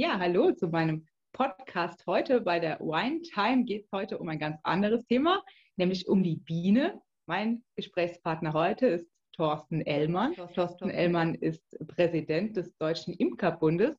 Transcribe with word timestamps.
Ja, 0.00 0.18
hallo 0.18 0.50
zu 0.52 0.68
meinem 0.68 1.06
Podcast 1.34 2.06
heute. 2.06 2.40
Bei 2.40 2.58
der 2.58 2.80
Wine 2.80 3.20
Time 3.20 3.64
geht 3.64 3.84
es 3.84 3.92
heute 3.92 4.16
um 4.16 4.30
ein 4.30 4.38
ganz 4.38 4.58
anderes 4.62 5.04
Thema, 5.04 5.44
nämlich 5.76 6.08
um 6.08 6.22
die 6.22 6.36
Biene. 6.36 7.02
Mein 7.26 7.62
Gesprächspartner 7.76 8.54
heute 8.54 8.86
ist 8.86 9.06
Thorsten 9.36 9.82
Ellmann. 9.82 10.34
Thorsten 10.54 10.88
Ellmann 10.88 11.34
ist 11.34 11.76
Präsident 11.86 12.56
des 12.56 12.74
Deutschen 12.78 13.12
Imkerbundes 13.12 13.94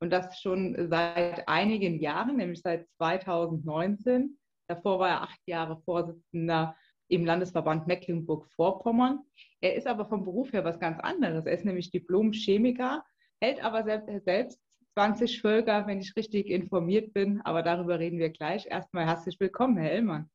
und 0.00 0.10
das 0.10 0.40
schon 0.40 0.88
seit 0.88 1.46
einigen 1.46 2.00
Jahren, 2.00 2.38
nämlich 2.38 2.60
seit 2.60 2.88
2019. 2.96 4.36
Davor 4.66 4.98
war 4.98 5.08
er 5.08 5.22
acht 5.22 5.40
Jahre 5.46 5.80
Vorsitzender 5.84 6.74
im 7.06 7.24
Landesverband 7.24 7.86
Mecklenburg-Vorpommern. 7.86 9.20
Er 9.60 9.76
ist 9.76 9.86
aber 9.86 10.06
vom 10.06 10.24
Beruf 10.24 10.52
her 10.52 10.64
was 10.64 10.80
ganz 10.80 10.98
anderes. 10.98 11.46
Er 11.46 11.52
ist 11.52 11.64
nämlich 11.64 11.92
Diplom-Chemiker, 11.92 13.04
hält 13.40 13.62
aber 13.62 13.84
selbst 13.84 14.63
20 14.94 15.40
Völker, 15.40 15.86
wenn 15.86 16.00
ich 16.00 16.14
richtig 16.16 16.48
informiert 16.48 17.12
bin. 17.12 17.40
Aber 17.42 17.62
darüber 17.62 17.98
reden 17.98 18.18
wir 18.18 18.30
gleich. 18.30 18.66
Erstmal 18.66 19.06
herzlich 19.06 19.38
willkommen, 19.40 19.76
Herr 19.76 19.90
Ellmann. 19.90 20.30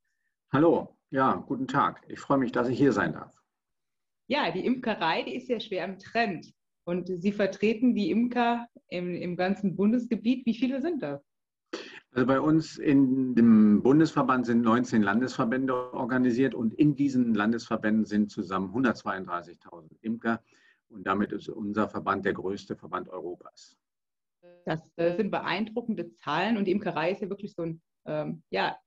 Hallo, 0.52 0.98
ja, 1.12 1.36
guten 1.48 1.68
Tag. 1.68 2.02
Ich 2.10 2.20
freue 2.20 2.38
mich, 2.38 2.52
dass 2.52 2.68
ich 2.68 2.78
hier 2.78 2.92
sein 2.92 3.14
darf. 3.14 3.32
Ja, 4.28 4.52
die 4.52 4.66
Imkerei, 4.66 5.24
die 5.24 5.36
ist 5.36 5.48
ja 5.48 5.60
schwer 5.60 5.86
im 5.86 5.98
Trend. 5.98 6.54
Und 6.84 7.08
Sie 7.08 7.32
vertreten 7.32 7.96
die 7.96 8.12
Imker 8.12 8.68
im, 8.90 9.16
im 9.16 9.38
ganzen 9.38 9.76
Bundesgebiet. 9.76 10.46
Wie 10.46 10.56
viele 10.56 10.82
sind 10.82 11.02
das? 11.02 11.22
Also 12.12 12.26
bei 12.26 12.42
uns 12.42 12.78
in 12.78 13.36
dem 13.36 13.82
Bundesverband 13.82 14.46
sind 14.46 14.62
19 14.62 15.04
Landesverbände 15.04 15.94
organisiert 15.94 16.56
und 16.56 16.74
in 16.74 16.96
diesen 16.96 17.36
Landesverbänden 17.36 18.06
sind 18.06 18.32
zusammen 18.32 18.74
132.000 18.74 19.92
Imker 20.02 20.44
und 20.90 21.06
damit 21.06 21.32
ist 21.32 21.48
unser 21.50 21.88
Verband 21.88 22.26
der 22.26 22.34
größte 22.34 22.76
Verband 22.76 23.10
Europas. 23.10 23.78
Das 24.66 24.82
äh, 24.98 25.16
sind 25.16 25.32
beeindruckende 25.32 26.14
Zahlen 26.14 26.58
und 26.58 26.66
die 26.66 26.72
Imkerei 26.72 27.12
ist 27.12 27.22
ja 27.22 27.30
wirklich 27.30 27.54
so 27.54 27.64
ein, 27.64 27.82
ähm, 28.06 28.44
ja, 28.50 28.78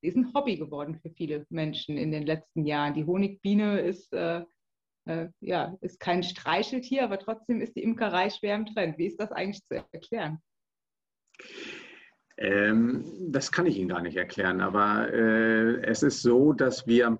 ist 0.00 0.16
ein 0.16 0.32
Hobby 0.34 0.56
geworden 0.56 0.98
für 1.00 1.10
viele 1.10 1.46
Menschen 1.48 1.96
in 1.96 2.12
den 2.12 2.26
letzten 2.26 2.66
Jahren. 2.66 2.94
Die 2.94 3.04
Honigbiene 3.04 3.80
ist, 3.80 4.12
äh, 4.12 4.44
äh, 5.06 5.28
ja, 5.40 5.76
ist 5.80 5.98
kein 6.00 6.22
Streicheltier, 6.22 7.04
aber 7.04 7.18
trotzdem 7.18 7.60
ist 7.60 7.74
die 7.76 7.82
Imkerei 7.82 8.30
schwer 8.30 8.54
im 8.56 8.66
Trend. 8.66 8.98
Wie 8.98 9.06
ist 9.06 9.20
das 9.20 9.32
eigentlich 9.32 9.64
zu 9.64 9.74
erklären? 9.92 10.40
Ähm, 12.36 13.04
das 13.30 13.52
kann 13.52 13.66
ich 13.66 13.78
Ihnen 13.78 13.88
gar 13.88 14.02
nicht 14.02 14.16
erklären, 14.16 14.60
aber 14.60 15.12
äh, 15.12 15.82
es 15.82 16.02
ist 16.02 16.22
so, 16.22 16.52
dass 16.52 16.86
wir 16.86 17.18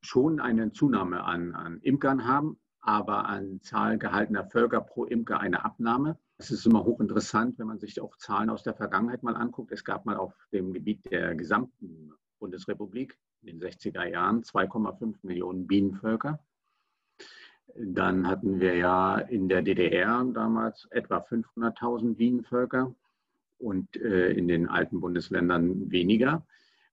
schon 0.00 0.40
eine 0.40 0.72
Zunahme 0.72 1.24
an, 1.24 1.54
an 1.54 1.80
Imkern 1.82 2.24
haben, 2.26 2.58
aber 2.80 3.26
an 3.26 3.60
Zahl 3.62 3.98
gehaltener 3.98 4.46
Völker 4.46 4.80
pro 4.80 5.04
Imker 5.04 5.40
eine 5.40 5.64
Abnahme. 5.64 6.18
Es 6.40 6.52
ist 6.52 6.64
immer 6.66 6.84
hochinteressant, 6.84 7.58
wenn 7.58 7.66
man 7.66 7.80
sich 7.80 8.00
auch 8.00 8.16
Zahlen 8.16 8.48
aus 8.48 8.62
der 8.62 8.74
Vergangenheit 8.74 9.24
mal 9.24 9.34
anguckt. 9.34 9.72
Es 9.72 9.84
gab 9.84 10.06
mal 10.06 10.16
auf 10.16 10.32
dem 10.52 10.72
Gebiet 10.72 11.10
der 11.10 11.34
gesamten 11.34 12.12
Bundesrepublik 12.38 13.18
in 13.42 13.58
den 13.58 13.60
60er 13.60 14.04
Jahren 14.04 14.42
2,5 14.42 15.16
Millionen 15.22 15.66
Bienenvölker. 15.66 16.38
Dann 17.74 18.28
hatten 18.28 18.60
wir 18.60 18.76
ja 18.76 19.18
in 19.18 19.48
der 19.48 19.62
DDR 19.62 20.24
damals 20.32 20.86
etwa 20.90 21.18
500.000 21.18 22.14
Bienenvölker 22.14 22.94
und 23.58 23.96
äh, 23.96 24.30
in 24.30 24.46
den 24.46 24.68
alten 24.68 25.00
Bundesländern 25.00 25.90
weniger. 25.90 26.46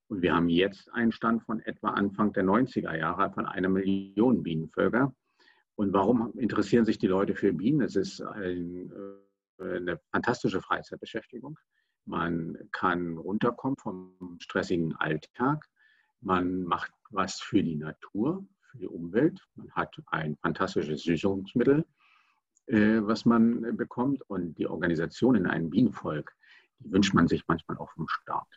Und 0.08 0.24
wir 0.24 0.36
haben 0.36 0.50
jetzt 0.50 0.92
einen 0.92 1.12
Stand 1.12 1.44
von 1.44 1.60
etwa 1.60 1.90
Anfang 1.90 2.34
der 2.34 2.46
90er 2.46 2.98
Jahre 2.98 3.32
von 3.32 3.46
einer 3.46 3.70
Million 3.70 4.42
Bienenvölker. 4.42 5.14
Und 5.76 5.94
warum 5.94 6.34
interessieren 6.38 6.86
sich 6.86 6.98
die 6.98 7.08
Leute 7.08 7.36
für 7.36 7.54
Bienen? 7.54 7.82
Es 7.82 7.96
ist 7.96 8.22
ein, 8.22 8.92
äh, 8.92 9.26
eine 9.60 10.00
fantastische 10.12 10.62
Freizeitbeschäftigung. 10.62 11.58
Man 12.06 12.58
kann 12.72 13.18
runterkommen 13.18 13.78
vom 13.78 14.38
stressigen 14.40 14.96
Alltag. 14.96 15.66
Man 16.22 16.64
macht 16.64 16.92
was 17.10 17.40
für 17.40 17.64
die 17.64 17.76
Natur, 17.76 18.46
für 18.72 18.78
die 18.78 18.88
Umwelt. 18.88 19.40
Man 19.56 19.72
hat 19.72 19.96
ein 20.08 20.38
fantastisches 20.38 21.04
Süßungsmittel, 21.04 21.86
äh, 22.68 23.02
was 23.02 23.26
man 23.26 23.76
bekommt. 23.76 24.22
Und 24.30 24.56
die 24.58 24.68
Organisation 24.68 25.36
in 25.36 25.48
einem 25.48 25.70
Bienenvolk, 25.70 26.36
die 26.80 26.92
wünscht 26.92 27.14
man 27.14 27.28
sich 27.28 27.44
manchmal 27.48 27.78
auch 27.78 27.92
vom 27.92 28.08
Staat. 28.08 28.48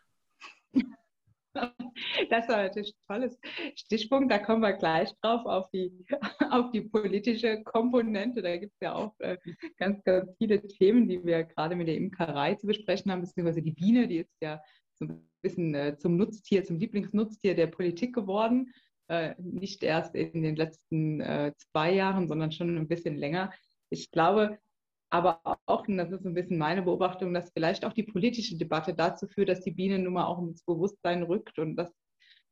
Das 2.31 2.49
war 2.49 2.59
natürlich 2.59 2.95
ein 2.95 3.15
tolles 3.15 3.39
Stichpunkt. 3.75 4.31
Da 4.31 4.39
kommen 4.39 4.63
wir 4.63 4.73
gleich 4.73 5.11
drauf 5.21 5.45
auf 5.47 5.69
die, 5.71 5.93
auf 6.51 6.71
die 6.71 6.83
politische 6.83 7.63
Komponente. 7.65 8.43
Da 8.43 8.57
gibt 8.57 8.73
es 8.75 8.81
ja 8.81 8.95
auch 8.95 9.15
äh, 9.19 9.37
ganz, 9.79 10.03
ganz 10.05 10.31
viele 10.39 10.65
Themen, 10.67 11.09
die 11.09 11.25
wir 11.25 11.45
gerade 11.45 11.77
mit 11.77 11.89
der 11.89 11.97
Imkerei 11.97 12.55
zu 12.55 12.67
besprechen 12.67 13.11
haben, 13.11 13.23
beziehungsweise 13.23 13.63
die 13.63 13.73
Biene, 13.73 14.07
die 14.07 14.19
ist 14.19 14.37
ja 14.41 14.63
so 14.95 15.07
ein 15.07 15.29
bisschen 15.43 15.75
äh, 15.75 15.97
zum 15.99 16.17
Nutztier, 16.17 16.65
zum 16.65 16.79
Lieblingsnutztier 16.79 17.55
der 17.55 17.67
Politik 17.67 18.15
geworden. 18.15 18.73
Äh, 19.09 19.35
nicht 19.39 19.83
erst 19.83 20.15
in 20.15 20.43
den 20.43 20.57
letzten 20.57 21.55
zwei 21.57 21.95
Jahren, 21.95 22.29
sondern 22.29 22.53
schon 22.53 22.77
ein 22.77 22.89
bisschen 22.89 23.17
länger. 23.17 23.53
Ich 23.91 24.11
glaube, 24.11 24.59
aber 25.11 25.41
auch, 25.67 25.89
und 25.89 25.97
das 25.97 26.11
ist 26.11 26.25
ein 26.25 26.35
bisschen 26.35 26.59
meine 26.59 26.83
Beobachtung, 26.83 27.33
dass 27.33 27.51
vielleicht 27.53 27.85
auch 27.85 27.93
die 27.93 28.03
politische 28.03 28.57
Debatte 28.57 28.95
dazu 28.95 29.27
führt, 29.27 29.49
dass 29.49 29.63
die 29.63 29.71
Biene 29.71 29.99
nun 29.99 30.15
mal 30.15 30.27
auch 30.27 30.39
ins 30.39 30.63
Bewusstsein 30.63 31.23
rückt 31.23 31.59
und 31.59 31.77
dass 31.77 31.93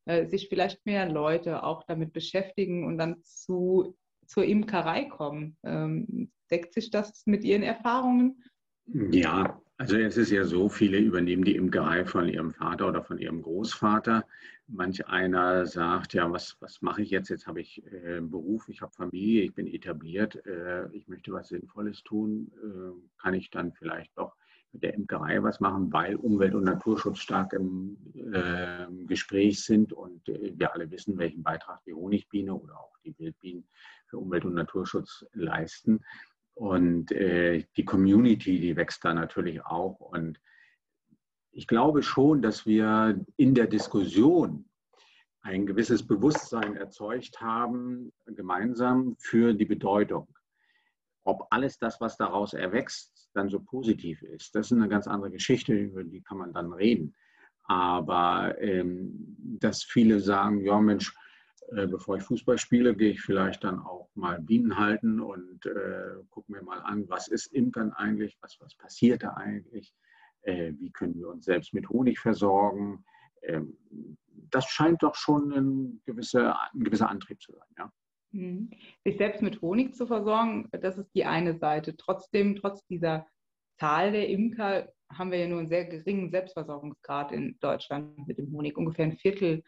äh, 0.07 0.27
sich 0.27 0.49
vielleicht 0.49 0.85
mehr 0.87 1.09
Leute 1.09 1.63
auch 1.63 1.83
damit 1.85 2.13
beschäftigen 2.13 2.87
und 2.87 2.99
dann 2.99 3.23
zu, 3.23 3.97
zur 4.27 4.45
Imkerei 4.45 5.05
kommen. 5.05 5.57
Ähm, 5.65 6.31
deckt 6.51 6.73
sich 6.73 6.91
das 6.91 7.27
mit 7.27 7.45
Ihren 7.45 7.63
Erfahrungen? 7.63 8.43
Ja, 8.87 9.61
also 9.79 9.97
es 9.97 10.17
ist 10.17 10.31
ja 10.31 10.45
so, 10.45 10.69
viele 10.69 10.99
übernehmen 10.99 11.45
die 11.45 11.57
Imkerei 11.57 12.05
von 12.05 12.29
ihrem 12.29 12.53
Vater 12.53 12.89
oder 12.89 13.03
von 13.03 13.19
ihrem 13.19 13.43
Großvater. 13.43 14.27
Manch 14.69 15.07
einer 15.07 15.67
sagt, 15.67 16.15
ja, 16.15 16.31
was, 16.33 16.57
was 16.61 16.83
mache 16.83 17.03
ich 17.03 17.11
jetzt? 17.11 17.29
Jetzt 17.29 17.47
habe 17.47 17.61
ich 17.61 17.85
äh, 17.93 18.21
Beruf, 18.21 18.69
ich 18.69 18.81
habe 18.81 18.93
Familie, 18.93 19.43
ich 19.43 19.55
bin 19.55 19.67
etabliert, 19.67 20.45
äh, 20.47 20.89
ich 20.93 21.09
möchte 21.09 21.33
was 21.33 21.49
Sinnvolles 21.49 22.03
tun. 22.03 22.51
Äh, 22.63 23.21
kann 23.21 23.35
ich 23.35 23.51
dann 23.51 23.73
vielleicht 23.73 24.17
doch 24.17 24.35
mit 24.73 24.83
der 24.83 24.95
Imkerei 24.95 25.43
was 25.43 25.61
machen, 25.61 25.93
weil 25.93 26.17
Umwelt- 26.17 26.55
und 26.55 26.65
Naturschutz 26.65 27.19
stark 27.19 27.53
im 27.53 27.97
äh, 28.33 28.87
Gespräch 29.07 29.63
sind 29.63 29.93
und 29.93 30.29
äh, 30.29 30.53
wir 30.57 30.73
alle 30.75 30.91
wissen, 30.91 31.19
welchen 31.19 31.43
Beitrag 31.43 31.85
die 31.85 31.95
Honigbiene 31.95 32.55
oder 32.55 32.79
auch 32.79 32.99
die 33.05 33.17
Wildbienen 33.19 33.69
für 34.07 34.19
Umwelt- 34.19 34.45
und 34.45 34.55
Naturschutz 34.55 35.25
leisten. 35.33 36.01
Und 36.57 37.13
äh, 37.13 37.65
die 37.77 37.85
Community, 37.85 38.59
die 38.59 38.77
wächst 38.77 39.05
da 39.05 39.13
natürlich 39.13 39.63
auch. 39.63 40.01
Und 40.01 40.41
ich 41.53 41.67
glaube 41.67 42.03
schon, 42.03 42.41
dass 42.41 42.65
wir 42.65 43.23
in 43.37 43.55
der 43.55 43.67
Diskussion 43.67 44.65
ein 45.43 45.67
gewisses 45.67 46.07
Bewusstsein 46.07 46.75
erzeugt 46.75 47.43
haben, 47.43 48.11
gemeinsam 48.25 49.17
für 49.19 49.53
die 49.53 49.67
Bedeutung. 49.67 50.35
Ob 51.25 51.47
alles 51.51 51.79
das, 51.79 52.01
was 52.01 52.17
daraus 52.17 52.55
erwächst, 52.55 53.29
dann 53.35 53.51
so 53.51 53.61
positiv 53.61 54.23
ist, 54.23 54.55
das 54.55 54.71
ist 54.71 54.79
eine 54.79 54.89
ganz 54.89 55.07
andere 55.07 55.31
Geschichte, 55.31 55.75
über 55.75 56.05
die 56.05 56.23
kann 56.23 56.39
man 56.39 56.55
dann 56.55 56.73
reden. 56.73 57.15
Aber 57.65 58.57
ähm, 58.63 59.37
dass 59.61 59.83
viele 59.83 60.21
sagen, 60.21 60.65
ja 60.65 60.81
Mensch, 60.81 61.15
bevor 61.69 62.17
ich 62.17 62.23
Fußball 62.23 62.59
spiele, 62.59 62.95
gehe 62.95 63.11
ich 63.11 63.21
vielleicht 63.21 63.65
dann 63.65 63.81
auch 63.81 64.09
mal 64.15 64.41
Bienen 64.41 64.79
halten 64.79 65.21
und 65.21 65.67
äh, 65.67 66.23
gucke 66.31 66.53
mir 66.53 66.63
mal 66.63 66.81
an, 66.81 67.09
was 67.09 67.29
ist 67.29 67.53
Imkern 67.53 67.93
eigentlich, 67.93 68.37
was, 68.41 68.57
was 68.61 68.75
passiert 68.77 69.23
da 69.23 69.35
eigentlich, 69.35 69.93
äh, 70.43 70.73
wie 70.79 70.91
können 70.91 71.17
wir 71.17 71.29
uns 71.29 71.45
selbst 71.45 71.75
mit 71.75 71.89
Honig 71.89 72.19
versorgen. 72.19 73.05
Ähm, 73.43 73.77
das 74.51 74.67
scheint 74.67 75.03
doch 75.03 75.15
schon 75.15 75.53
ein 75.53 76.03
gewisser, 76.05 76.59
ein 76.73 76.85
gewisser 76.85 77.09
Antrieb 77.09 77.41
zu 77.43 77.53
sein. 77.53 77.69
Ja. 77.79 77.93
Mhm. 78.33 78.71
Sich 79.05 79.17
selbst 79.17 79.43
mit 79.43 79.61
Honig 79.61 79.95
zu 79.95 80.07
versorgen, 80.07 80.69
das 80.73 80.99
ist 80.99 81.13
die 81.15 81.25
eine 81.25 81.59
Seite. 81.59 81.97
Trotzdem, 81.97 82.57
trotz 82.57 82.87
dieser 82.87 83.27
Zahl 83.79 84.13
der 84.13 84.29
Imker, 84.29 84.93
haben 85.13 85.31
wir 85.31 85.39
ja 85.39 85.49
nur 85.49 85.61
einen 85.61 85.69
sehr 85.69 85.85
geringen 85.85 86.31
Selbstversorgungsgrad 86.31 87.33
in 87.33 87.57
Deutschland 87.61 88.27
mit 88.27 88.39
dem 88.39 88.51
Honig. 88.53 88.77
Ungefähr 88.77 89.05
ein 89.05 89.17
Viertel 89.17 89.55
ähm, 89.55 89.63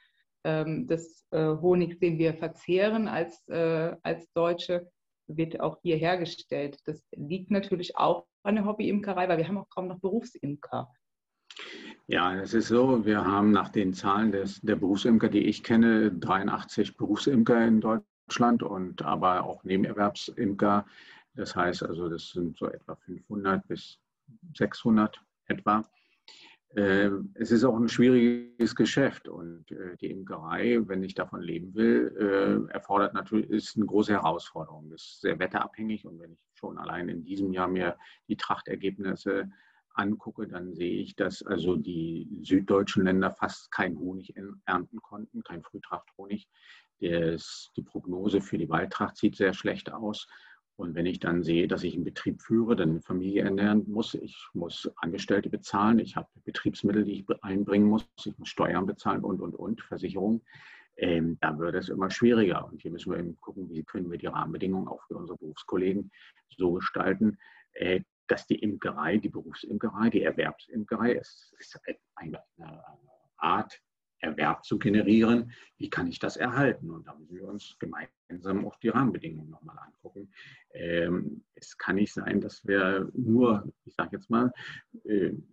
des 0.44 1.26
äh, 1.30 1.38
Honigs, 1.38 1.98
den 1.98 2.18
wir 2.18 2.34
verzehren 2.34 3.08
als, 3.08 3.46
äh, 3.48 3.96
als 4.02 4.30
Deutsche, 4.32 4.90
wird 5.26 5.60
auch 5.60 5.78
hier 5.82 5.96
hergestellt. 5.96 6.78
Das 6.86 7.02
liegt 7.14 7.50
natürlich 7.50 7.96
auch 7.96 8.26
an 8.42 8.56
der 8.56 8.64
Hobbyimkerei, 8.64 9.28
weil 9.28 9.38
wir 9.38 9.48
haben 9.48 9.58
auch 9.58 9.68
kaum 9.68 9.88
noch 9.88 10.00
Berufsimker. 10.00 10.90
Ja, 12.06 12.34
es 12.40 12.54
ist 12.54 12.68
so, 12.68 13.04
wir 13.04 13.24
haben 13.24 13.50
nach 13.50 13.68
den 13.68 13.92
Zahlen 13.92 14.32
des, 14.32 14.60
der 14.62 14.76
Berufsimker, 14.76 15.28
die 15.28 15.44
ich 15.44 15.62
kenne, 15.62 16.10
83 16.12 16.96
Berufsimker 16.96 17.66
in 17.66 17.80
Deutschland 17.80 18.62
und 18.62 19.02
aber 19.02 19.44
auch 19.44 19.62
Nebenerwerbsimker. 19.64 20.86
Das 21.34 21.54
heißt 21.54 21.82
also, 21.82 22.08
das 22.08 22.30
sind 22.30 22.56
so 22.56 22.66
etwa 22.66 22.96
500 22.96 23.66
bis 23.68 23.98
600 24.56 25.20
etwa. 25.46 25.82
Ähm, 26.78 27.34
es 27.34 27.50
ist 27.50 27.64
auch 27.64 27.76
ein 27.76 27.88
schwieriges 27.88 28.76
Geschäft 28.76 29.26
und 29.26 29.68
äh, 29.72 29.96
die 29.96 30.12
Imkerei, 30.12 30.78
wenn 30.86 31.02
ich 31.02 31.12
davon 31.12 31.42
leben 31.42 31.74
will, 31.74 32.14
äh, 32.16 32.72
erfordert 32.72 33.14
natürlich, 33.14 33.50
ist 33.50 33.76
eine 33.76 33.86
große 33.86 34.12
Herausforderung. 34.12 34.92
Ist 34.92 35.20
sehr 35.20 35.40
wetterabhängig 35.40 36.04
und 36.04 36.20
wenn 36.20 36.34
ich 36.34 36.38
schon 36.54 36.78
allein 36.78 37.08
in 37.08 37.24
diesem 37.24 37.52
Jahr 37.52 37.66
mir 37.66 37.96
die 38.28 38.36
Trachtergebnisse 38.36 39.50
angucke, 39.92 40.46
dann 40.46 40.72
sehe 40.72 41.00
ich, 41.00 41.16
dass 41.16 41.42
also 41.42 41.74
die 41.74 42.28
süddeutschen 42.42 43.02
Länder 43.02 43.32
fast 43.32 43.72
keinen 43.72 43.98
Honig 43.98 44.36
ernten 44.64 45.02
konnten, 45.02 45.42
kein 45.42 45.64
Frühtrachthonig. 45.64 46.46
Die 47.00 47.82
Prognose 47.84 48.40
für 48.40 48.58
die 48.58 48.68
Waldtracht 48.68 49.16
sieht 49.16 49.34
sehr 49.34 49.54
schlecht 49.54 49.92
aus. 49.92 50.28
Und 50.78 50.94
wenn 50.94 51.06
ich 51.06 51.18
dann 51.18 51.42
sehe, 51.42 51.66
dass 51.66 51.82
ich 51.82 51.94
einen 51.94 52.04
Betrieb 52.04 52.40
führe, 52.40 52.76
dann 52.76 52.90
eine 52.90 53.02
Familie 53.02 53.42
ernähren 53.42 53.84
muss, 53.90 54.14
ich 54.14 54.46
muss 54.54 54.88
Angestellte 54.98 55.50
bezahlen, 55.50 55.98
ich 55.98 56.14
habe 56.14 56.28
Betriebsmittel, 56.44 57.04
die 57.04 57.14
ich 57.14 57.42
einbringen 57.42 57.88
muss, 57.88 58.08
ich 58.24 58.38
muss 58.38 58.48
Steuern 58.48 58.86
bezahlen 58.86 59.24
und, 59.24 59.40
und, 59.40 59.56
und, 59.56 59.82
Versicherungen, 59.82 60.40
ähm, 60.96 61.36
dann 61.40 61.58
wird 61.58 61.74
es 61.74 61.88
immer 61.88 62.12
schwieriger. 62.12 62.64
Und 62.64 62.80
hier 62.80 62.92
müssen 62.92 63.10
wir 63.10 63.18
eben 63.18 63.36
gucken, 63.40 63.68
wie 63.70 63.82
können 63.82 64.08
wir 64.08 64.18
die 64.18 64.28
Rahmenbedingungen 64.28 64.86
auch 64.86 65.02
für 65.08 65.16
unsere 65.16 65.36
Berufskollegen 65.36 66.12
so 66.56 66.74
gestalten, 66.74 67.38
äh, 67.72 68.02
dass 68.28 68.46
die 68.46 68.60
Imkerei, 68.60 69.16
die 69.16 69.30
Berufsimkerei, 69.30 70.10
die 70.10 70.22
Erwerbsimkerei, 70.22 71.16
es 71.16 71.52
ist 71.58 71.80
eine 72.14 72.40
Art 73.36 73.80
Erwerb 74.20 74.64
zu 74.64 74.78
generieren. 74.78 75.52
Wie 75.76 75.90
kann 75.90 76.06
ich 76.06 76.18
das 76.18 76.36
erhalten? 76.36 76.90
Und 76.90 77.06
da 77.06 77.14
müssen 77.14 77.36
wir 77.36 77.48
uns 77.48 77.76
gemeinsam 77.78 78.66
auch 78.66 78.76
die 78.76 78.88
Rahmenbedingungen 78.88 79.50
nochmal 79.50 79.78
angucken. 79.78 80.30
Ähm, 80.72 81.44
es 81.54 81.76
kann 81.78 81.96
nicht 81.96 82.12
sein, 82.12 82.40
dass 82.40 82.66
wir 82.66 83.08
nur, 83.14 83.72
ich 83.84 83.94
sage 83.94 84.10
jetzt 84.16 84.30
mal, 84.30 84.52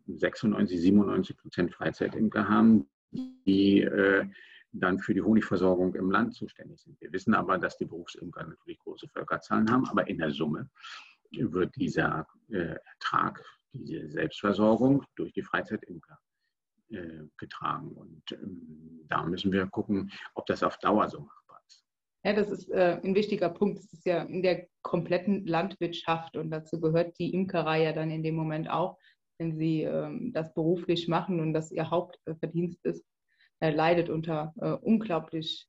96, 0.08 0.78
äh, 0.78 0.82
97 0.82 1.38
Prozent 1.38 1.74
Freizeitimker 1.74 2.48
haben, 2.48 2.88
die 3.12 3.82
äh, 3.82 4.26
dann 4.72 5.00
für 5.00 5.14
die 5.14 5.22
Honigversorgung 5.22 5.96
im 5.96 6.12
Land 6.12 6.34
zuständig 6.34 6.82
sind. 6.82 7.00
Wir 7.00 7.12
wissen 7.14 7.34
aber, 7.34 7.58
dass 7.58 7.78
die 7.78 7.86
Berufsimker 7.86 8.46
natürlich 8.46 8.80
große 8.80 9.08
Völkerzahlen 9.08 9.72
haben, 9.72 9.88
aber 9.88 10.08
in 10.08 10.18
der 10.18 10.32
Summe 10.32 10.70
wird 11.32 11.76
dieser 11.76 12.28
äh, 12.50 12.76
Ertrag, 12.94 13.44
diese 13.74 14.10
Selbstversorgung 14.10 15.04
durch 15.16 15.34
die 15.34 15.44
Freizeitimker 15.44 16.20
getragen. 17.38 17.92
Und 17.92 18.32
ähm, 18.32 19.06
da 19.08 19.24
müssen 19.24 19.52
wir 19.52 19.66
gucken, 19.68 20.12
ob 20.34 20.46
das 20.46 20.64
auf 20.64 20.78
Dauer 20.78 21.10
so 21.10 21.20
machbar 21.20 21.60
ist. 21.68 21.84
Ja, 22.24 22.34
das 22.34 22.50
ist 22.50 22.70
äh, 22.70 23.00
ein 23.04 23.16
wichtiger 23.16 23.50
Punkt. 23.50 23.80
Das 23.80 23.92
ist 23.94 24.06
ja 24.06 24.24
in 24.24 24.44
der 24.44 24.68
kompletten 24.82 25.46
Landwirtschaft 25.46 26.38
und 26.38 26.52
dazu 26.52 26.80
gehört 26.80 27.18
die 27.20 27.34
Imkerei 27.34 27.84
ja 27.84 27.94
dann 27.94 28.12
in 28.12 28.24
dem 28.24 28.36
Moment 28.36 28.70
auch, 28.70 28.98
wenn 29.38 29.56
sie 29.56 29.84
ähm, 29.84 30.32
das 30.34 30.54
beruflich 30.54 31.08
machen 31.08 31.40
und 31.40 31.54
das 31.54 31.72
ihr 31.72 31.90
Hauptverdienst 31.90 32.86
ist, 32.86 33.06
äh, 33.60 33.72
leidet 33.72 34.10
unter 34.10 34.54
äh, 34.58 34.72
unglaublich 34.72 35.68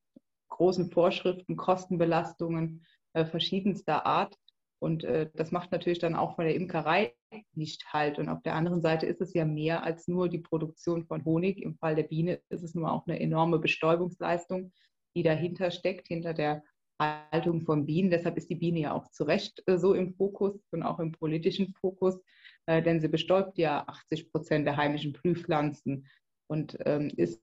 großen 0.49 0.91
Vorschriften, 0.91 1.57
Kostenbelastungen 1.57 2.85
äh, 3.13 3.25
verschiedenster 3.25 4.05
Art. 4.05 4.35
Und 4.79 5.03
äh, 5.03 5.29
das 5.33 5.51
macht 5.51 5.71
natürlich 5.71 5.99
dann 5.99 6.15
auch 6.15 6.35
von 6.35 6.45
der 6.45 6.55
Imkerei 6.55 7.13
nicht 7.53 7.91
halt. 7.93 8.19
Und 8.19 8.29
auf 8.29 8.41
der 8.43 8.55
anderen 8.55 8.81
Seite 8.81 9.05
ist 9.05 9.21
es 9.21 9.33
ja 9.33 9.45
mehr 9.45 9.83
als 9.83 10.07
nur 10.07 10.29
die 10.29 10.39
Produktion 10.39 11.05
von 11.05 11.25
Honig. 11.25 11.61
Im 11.61 11.75
Fall 11.75 11.95
der 11.95 12.03
Biene 12.03 12.41
ist 12.49 12.63
es 12.63 12.75
nur 12.75 12.91
auch 12.91 13.07
eine 13.07 13.19
enorme 13.19 13.59
Bestäubungsleistung, 13.59 14.71
die 15.15 15.23
dahinter 15.23 15.71
steckt, 15.71 16.07
hinter 16.07 16.33
der 16.33 16.63
Haltung 16.99 17.61
von 17.61 17.85
Bienen. 17.85 18.09
Deshalb 18.09 18.37
ist 18.37 18.49
die 18.49 18.55
Biene 18.55 18.79
ja 18.79 18.93
auch 18.93 19.09
zu 19.11 19.23
Recht 19.23 19.63
äh, 19.67 19.77
so 19.77 19.93
im 19.93 20.15
Fokus 20.15 20.59
und 20.71 20.83
auch 20.83 20.99
im 20.99 21.11
politischen 21.11 21.73
Fokus, 21.79 22.19
äh, 22.65 22.81
denn 22.81 22.99
sie 22.99 23.07
bestäubt 23.07 23.57
ja 23.57 23.83
80 23.87 24.31
Prozent 24.31 24.65
der 24.65 24.77
heimischen 24.77 25.13
Blühpflanzen 25.13 26.07
und 26.47 26.77
ähm, 26.85 27.11
ist 27.15 27.41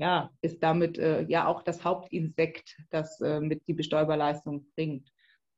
ja, 0.00 0.30
ist 0.42 0.62
damit 0.62 0.96
äh, 0.98 1.22
ja 1.22 1.48
auch 1.48 1.62
das 1.62 1.82
Hauptinsekt, 1.82 2.80
das 2.90 3.18
mit 3.40 3.66
die 3.66 3.74
Bestäuberleistung 3.74 4.64
bringt. 4.76 5.10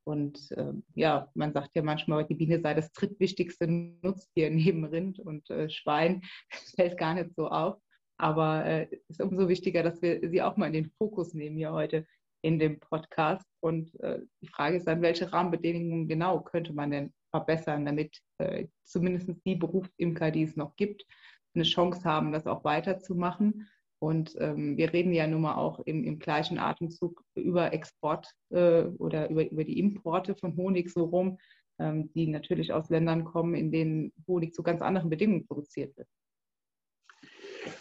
Und 0.05 0.51
äh, 0.53 0.73
ja, 0.95 1.31
man 1.35 1.53
sagt 1.53 1.71
ja 1.75 1.83
manchmal, 1.83 2.25
die 2.25 2.35
Biene 2.35 2.61
sei 2.61 2.75
das 2.75 2.93
drittwichtigste 2.93 3.67
Nutztier 3.69 4.51
neben 4.51 4.85
Rind 4.85 5.19
und 5.19 5.49
äh, 5.51 5.69
Schwein. 5.69 6.23
Das 6.51 6.71
fällt 6.71 6.99
gar 6.99 7.15
nicht 7.15 7.35
so 7.35 7.49
auf. 7.49 7.81
Aber 8.19 8.67
es 8.67 8.93
äh, 8.93 9.01
ist 9.09 9.23
umso 9.23 9.49
wichtiger, 9.49 9.83
dass 9.83 10.03
wir 10.03 10.29
sie 10.29 10.43
auch 10.43 10.57
mal 10.57 10.67
in 10.67 10.73
den 10.73 10.91
Fokus 10.99 11.35
nehmen 11.35 11.57
hier 11.57 11.73
heute 11.73 12.07
in 12.43 12.59
dem 12.59 12.79
Podcast. 12.81 13.47
Und 13.61 13.99
äh, 14.01 14.21
die 14.43 14.49
Frage 14.49 14.77
ist 14.77 14.87
dann, 14.87 15.03
welche 15.03 15.33
Rahmenbedingungen 15.33 16.09
genau 16.09 16.41
könnte 16.41 16.73
man 16.73 16.91
denn 16.91 17.13
verbessern, 17.31 17.87
damit 17.87 18.21
äh, 18.39 18.67
zumindest 18.85 19.31
die 19.47 19.57
Berufsimker, 19.57 20.31
die 20.31 20.43
es 20.43 20.57
noch 20.57 20.77
gibt, 20.77 21.07
eine 21.55 21.65
Chance 21.65 22.05
haben, 22.05 22.33
das 22.33 22.47
auch 22.47 22.65
weiterzumachen 22.65 23.69
und 24.01 24.35
ähm, 24.39 24.77
wir 24.79 24.93
reden 24.93 25.13
ja 25.13 25.27
nun 25.27 25.43
mal 25.43 25.57
auch 25.57 25.79
im, 25.81 26.05
im 26.05 26.19
gleichen 26.19 26.59
Atemzug 26.59 27.23
über 27.35 27.73
Export 27.73 28.33
äh, 28.51 28.85
oder 28.85 29.29
über, 29.29 29.49
über 29.51 29.63
die 29.63 29.79
Importe 29.79 30.35
von 30.35 30.57
Honig 30.57 30.91
so 30.91 31.05
rum, 31.05 31.39
ähm, 31.79 32.11
die 32.15 32.27
natürlich 32.27 32.73
aus 32.73 32.89
Ländern 32.89 33.25
kommen, 33.25 33.55
in 33.55 33.71
denen 33.71 34.13
Honig 34.27 34.55
zu 34.55 34.63
ganz 34.63 34.81
anderen 34.81 35.11
Bedingungen 35.11 35.47
produziert 35.47 35.95
wird. 35.99 36.09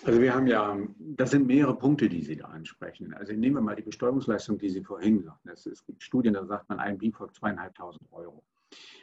Also 0.04 0.22
wir 0.22 0.36
haben 0.36 0.48
ja, 0.48 0.78
das 0.98 1.32
sind 1.32 1.48
mehrere 1.48 1.78
Punkte, 1.78 2.10
die 2.10 2.22
Sie 2.22 2.36
da 2.36 2.46
ansprechen. 2.48 3.14
Also 3.14 3.32
nehmen 3.32 3.56
wir 3.56 3.62
mal 3.62 3.78
die 3.78 3.82
Bestäubungsleistung, 3.82 4.58
die 4.58 4.70
Sie 4.70 4.84
vorhin 4.84 5.24
sagten. 5.24 5.50
Es 5.50 5.86
gibt 5.86 6.04
Studien, 6.04 6.34
da 6.34 6.46
sagt 6.46 6.68
man, 6.68 6.80
ein 6.80 6.98
Bienenvolk 6.98 7.34
zweieinhalbtausend 7.34 8.12
Euro 8.12 8.44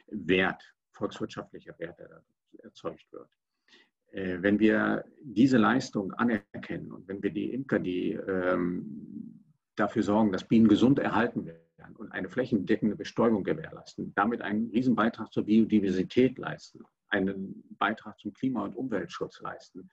Wert, 0.09 0.63
volkswirtschaftlicher 0.93 1.79
Wert, 1.79 1.99
der 1.99 2.09
da 2.09 2.23
erzeugt 2.59 3.11
wird. 3.11 3.31
Äh, 4.13 4.39
wenn 4.41 4.59
wir 4.59 5.05
diese 5.23 5.59
Leistung 5.59 6.13
anerkennen 6.13 6.93
und 6.93 7.09
wenn 7.09 7.23
wir 7.23 7.31
die 7.31 7.53
Imker, 7.53 7.79
die 7.79 8.13
ähm, 8.13 9.43
dafür 9.77 10.03
sorgen, 10.03 10.33
dass 10.33 10.49
Bienen 10.49 10.69
gesund 10.69 10.99
erhalten 10.99 11.47
werden 11.47 11.97
und 11.97 12.13
eine 12.13 12.29
flächendeckende 12.29 12.97
Bestäubung 12.97 13.45
gewährleisten, 13.45 14.13
damit 14.15 14.43
einen 14.43 14.71
Beitrag 14.95 15.33
zur 15.33 15.45
Biodiversität 15.45 16.39
leisten, 16.39 16.85
einen 17.09 17.63
Beitrag 17.79 18.19
zum 18.19 18.33
Klima- 18.33 18.65
und 18.65 18.77
Umweltschutz 18.77 19.41
leisten, 19.41 19.91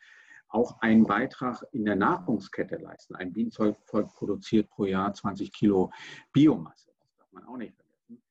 auch 0.48 0.80
einen 0.81 1.06
Beitrag 1.06 1.63
in 1.71 1.83
der 1.83 1.95
Nahrungskette 1.95 2.77
leisten. 2.77 3.15
Ein 3.15 3.33
Bienenvolk 3.33 3.83
produziert 4.13 4.69
pro 4.69 4.86
Jahr 4.86 5.13
20 5.13 5.51
Kilo 5.51 5.92
Biomasse, 6.31 6.92
das 7.00 7.15
darf 7.18 7.31
man 7.31 7.45
auch 7.45 7.57
nicht 7.57 7.74
vergessen. 7.75 8.24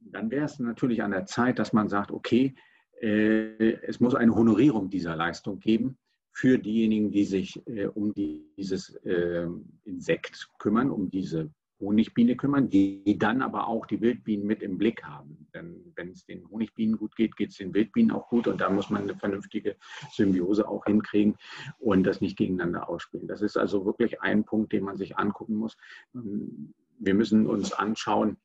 Dann 0.00 0.30
wäre 0.30 0.44
es 0.44 0.58
natürlich 0.58 1.02
an 1.02 1.10
der 1.10 1.26
Zeit, 1.26 1.58
dass 1.58 1.72
man 1.72 1.88
sagt, 1.88 2.10
okay, 2.10 2.54
es 3.02 4.00
muss 4.00 4.14
eine 4.14 4.34
Honorierung 4.34 4.90
dieser 4.90 5.16
Leistung 5.16 5.58
geben 5.58 5.96
für 6.32 6.58
diejenigen, 6.58 7.10
die 7.10 7.24
sich 7.24 7.60
äh, 7.66 7.86
um 7.86 8.14
dieses 8.14 8.94
äh, 9.04 9.46
Insekt 9.84 10.48
kümmern, 10.58 10.90
um 10.90 11.10
diese 11.10 11.50
Honigbiene 11.80 12.36
kümmern, 12.36 12.68
die 12.68 13.16
dann 13.18 13.42
aber 13.42 13.66
auch 13.66 13.86
die 13.86 14.00
Wildbienen 14.00 14.46
mit 14.46 14.62
im 14.62 14.76
Blick 14.76 15.02
haben. 15.02 15.48
Denn 15.54 15.92
wenn 15.96 16.10
es 16.10 16.26
den 16.26 16.48
Honigbienen 16.50 16.98
gut 16.98 17.16
geht, 17.16 17.36
geht 17.36 17.50
es 17.50 17.56
den 17.56 17.72
Wildbienen 17.72 18.10
auch 18.10 18.28
gut 18.28 18.46
und 18.46 18.60
da 18.60 18.68
muss 18.68 18.90
man 18.90 19.02
eine 19.02 19.16
vernünftige 19.16 19.76
Symbiose 20.12 20.68
auch 20.68 20.84
hinkriegen 20.84 21.36
und 21.78 22.04
das 22.04 22.20
nicht 22.20 22.36
gegeneinander 22.36 22.88
ausspielen. 22.88 23.26
Das 23.26 23.40
ist 23.40 23.56
also 23.56 23.86
wirklich 23.86 24.20
ein 24.20 24.44
Punkt, 24.44 24.72
den 24.72 24.84
man 24.84 24.98
sich 24.98 25.16
angucken 25.16 25.56
muss. 25.56 25.76
Wir 26.12 27.14
müssen 27.14 27.46
uns 27.46 27.72
anschauen, 27.72 28.36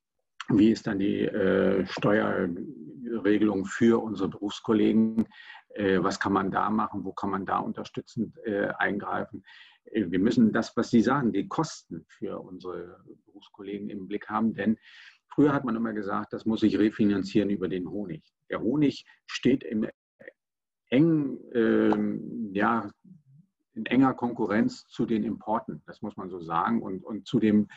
wie 0.49 0.71
ist 0.71 0.87
dann 0.87 0.99
die 0.99 1.21
äh, 1.21 1.85
Steuerregelung 1.87 3.65
für 3.65 4.01
unsere 4.01 4.29
Berufskollegen? 4.29 5.27
Äh, 5.69 6.01
was 6.01 6.19
kann 6.19 6.33
man 6.33 6.51
da 6.51 6.69
machen? 6.69 7.03
Wo 7.03 7.11
kann 7.13 7.29
man 7.29 7.45
da 7.45 7.59
unterstützend 7.59 8.37
äh, 8.45 8.67
eingreifen? 8.77 9.43
Äh, 9.85 10.05
wir 10.09 10.19
müssen 10.19 10.51
das, 10.51 10.75
was 10.77 10.89
Sie 10.89 11.01
sagen, 11.01 11.33
die 11.33 11.47
Kosten 11.47 12.05
für 12.07 12.39
unsere 12.39 13.03
Berufskollegen 13.25 13.89
im 13.89 14.07
Blick 14.07 14.29
haben, 14.29 14.53
denn 14.53 14.77
früher 15.27 15.53
hat 15.53 15.65
man 15.65 15.75
immer 15.75 15.93
gesagt, 15.93 16.33
das 16.33 16.45
muss 16.45 16.61
sich 16.61 16.77
refinanzieren 16.77 17.49
über 17.49 17.67
den 17.67 17.89
Honig. 17.89 18.23
Der 18.49 18.61
Honig 18.61 19.05
steht 19.25 19.63
im 19.63 19.87
eng, 20.89 21.39
ähm, 21.53 22.51
ja, 22.53 22.89
in 23.73 23.85
enger 23.85 24.13
Konkurrenz 24.13 24.85
zu 24.87 25.05
den 25.05 25.23
Importen, 25.23 25.81
das 25.85 26.01
muss 26.01 26.15
man 26.15 26.29
so 26.29 26.39
sagen, 26.39 26.81
und, 26.81 27.03
und 27.03 27.27
zu 27.27 27.39
dem 27.39 27.67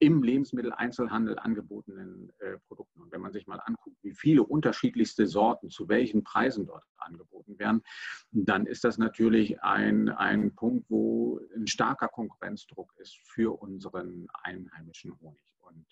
im 0.00 0.22
Lebensmitteleinzelhandel 0.22 1.38
angebotenen 1.38 2.32
äh, 2.38 2.58
Produkten. 2.68 3.02
Und 3.02 3.12
wenn 3.12 3.20
man 3.20 3.32
sich 3.32 3.46
mal 3.46 3.60
anguckt, 3.64 3.96
wie 4.02 4.14
viele 4.14 4.42
unterschiedlichste 4.42 5.26
Sorten 5.26 5.70
zu 5.70 5.88
welchen 5.88 6.22
Preisen 6.22 6.66
dort 6.66 6.84
angeboten 6.96 7.58
werden, 7.58 7.82
dann 8.30 8.66
ist 8.66 8.84
das 8.84 8.98
natürlich 8.98 9.60
ein, 9.62 10.08
ein 10.08 10.54
Punkt, 10.54 10.86
wo 10.88 11.40
ein 11.54 11.66
starker 11.66 12.08
Konkurrenzdruck 12.08 12.94
ist 12.98 13.18
für 13.24 13.60
unseren 13.60 14.28
einheimischen 14.42 15.18
Honig. 15.20 15.54
Und 15.60 15.86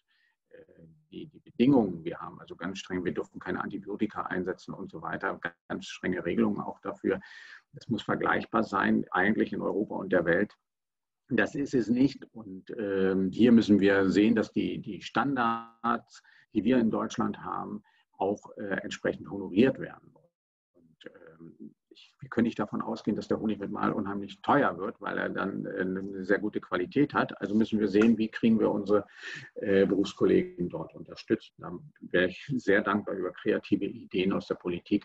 äh, 0.51 0.87
die, 1.11 1.27
die 1.27 1.41
Bedingungen, 1.41 2.05
wir 2.05 2.19
haben 2.19 2.41
also 2.41 2.55
ganz 2.55 2.79
streng, 2.79 3.05
wir 3.05 3.15
dürfen 3.15 3.41
keine 3.41 3.63
Antibiotika 3.63 4.23
einsetzen 4.23 4.73
und 4.73 4.91
so 4.91 5.03
weiter, 5.03 5.41
ganz 5.69 5.87
strenge 5.87 6.25
Regelungen 6.25 6.61
auch 6.61 6.81
dafür. 6.81 7.21
Es 7.73 7.89
muss 7.89 8.03
vergleichbar 8.03 8.63
sein, 8.63 9.05
eigentlich 9.11 9.53
in 9.53 9.63
Europa 9.63 9.97
und 9.97 10.13
der 10.13 10.25
Welt 10.25 10.57
das 11.29 11.55
ist 11.55 11.75
es 11.75 11.89
nicht. 11.89 12.25
Und 12.33 12.71
ähm, 12.79 13.31
hier 13.31 13.53
müssen 13.53 13.81
wir 13.81 14.09
sehen, 14.11 14.35
dass 14.35 14.53
die, 14.53 14.79
die 14.79 15.03
Standards, 15.03 16.23
die 16.55 16.65
wir 16.65 16.79
in 16.79 16.91
Deutschland 16.91 17.39
haben, 17.39 17.83
auch 18.19 18.57
äh, 18.57 18.81
entsprechend 18.83 19.31
honoriert 19.31 19.79
werden. 19.79 20.15
Und 20.73 21.07
ähm, 21.07 21.75
ich, 21.91 22.15
wir 22.21 22.29
können 22.29 22.47
nicht 22.47 22.59
davon 22.59 22.81
ausgehen, 22.81 23.17
dass 23.17 23.29
der 23.29 23.41
Honig 23.41 23.59
mit 23.59 23.71
Mal 23.71 23.93
unheimlich 23.93 24.41
teuer 24.43 24.79
wird, 24.79 25.01
weil 25.01 25.19
er 25.19 25.29
dann 25.29 25.67
äh, 25.67 25.81
eine 25.81 26.25
sehr 26.25 26.39
gute 26.39 26.61
Qualität 26.61 27.13
hat. 27.13 27.39
Also 27.41 27.55
müssen 27.55 27.81
wir 27.81 27.89
sehen, 27.89 28.19
wie 28.19 28.29
kriegen 28.29 28.61
wir 28.61 28.71
unsere 28.71 29.05
äh, 29.57 29.85
Berufskollegen 29.87 30.69
dort 30.69 30.95
unterstützt. 30.95 31.53
Da 31.59 31.73
wäre 32.01 32.29
ich 32.29 32.47
sehr 32.57 32.83
dankbar 32.83 33.15
über 33.15 33.33
kreative 33.33 33.85
Ideen 33.85 34.33
aus 34.33 34.47
der 34.47 34.55
Politik, 34.55 35.05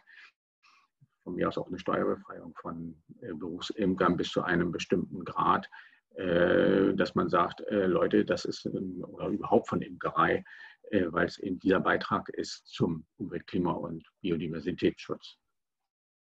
von 1.23 1.35
mir 1.35 1.47
aus 1.47 1.57
auch 1.57 1.67
eine 1.67 1.79
Steuerbefreiung 1.79 2.55
von 2.55 3.01
äh, 3.21 3.33
Berufsimkern 3.33 4.17
bis 4.17 4.29
zu 4.29 4.41
einem 4.43 4.71
bestimmten 4.71 5.23
Grad, 5.23 5.69
dass 6.15 7.15
man 7.15 7.29
sagt, 7.29 7.61
äh, 7.61 7.85
Leute, 7.85 8.25
das 8.25 8.45
ist 8.45 8.65
oder 8.65 9.27
überhaupt 9.27 9.69
von 9.69 9.81
Imkerei, 9.81 10.43
äh, 10.91 11.05
weil 11.11 11.25
es 11.25 11.39
eben 11.39 11.59
dieser 11.59 11.79
Beitrag 11.79 12.29
ist 12.29 12.67
zum 12.67 13.05
Umwelt-, 13.17 13.47
Klima- 13.47 13.71
und 13.71 14.05
Biodiversitätsschutz. 14.21 15.37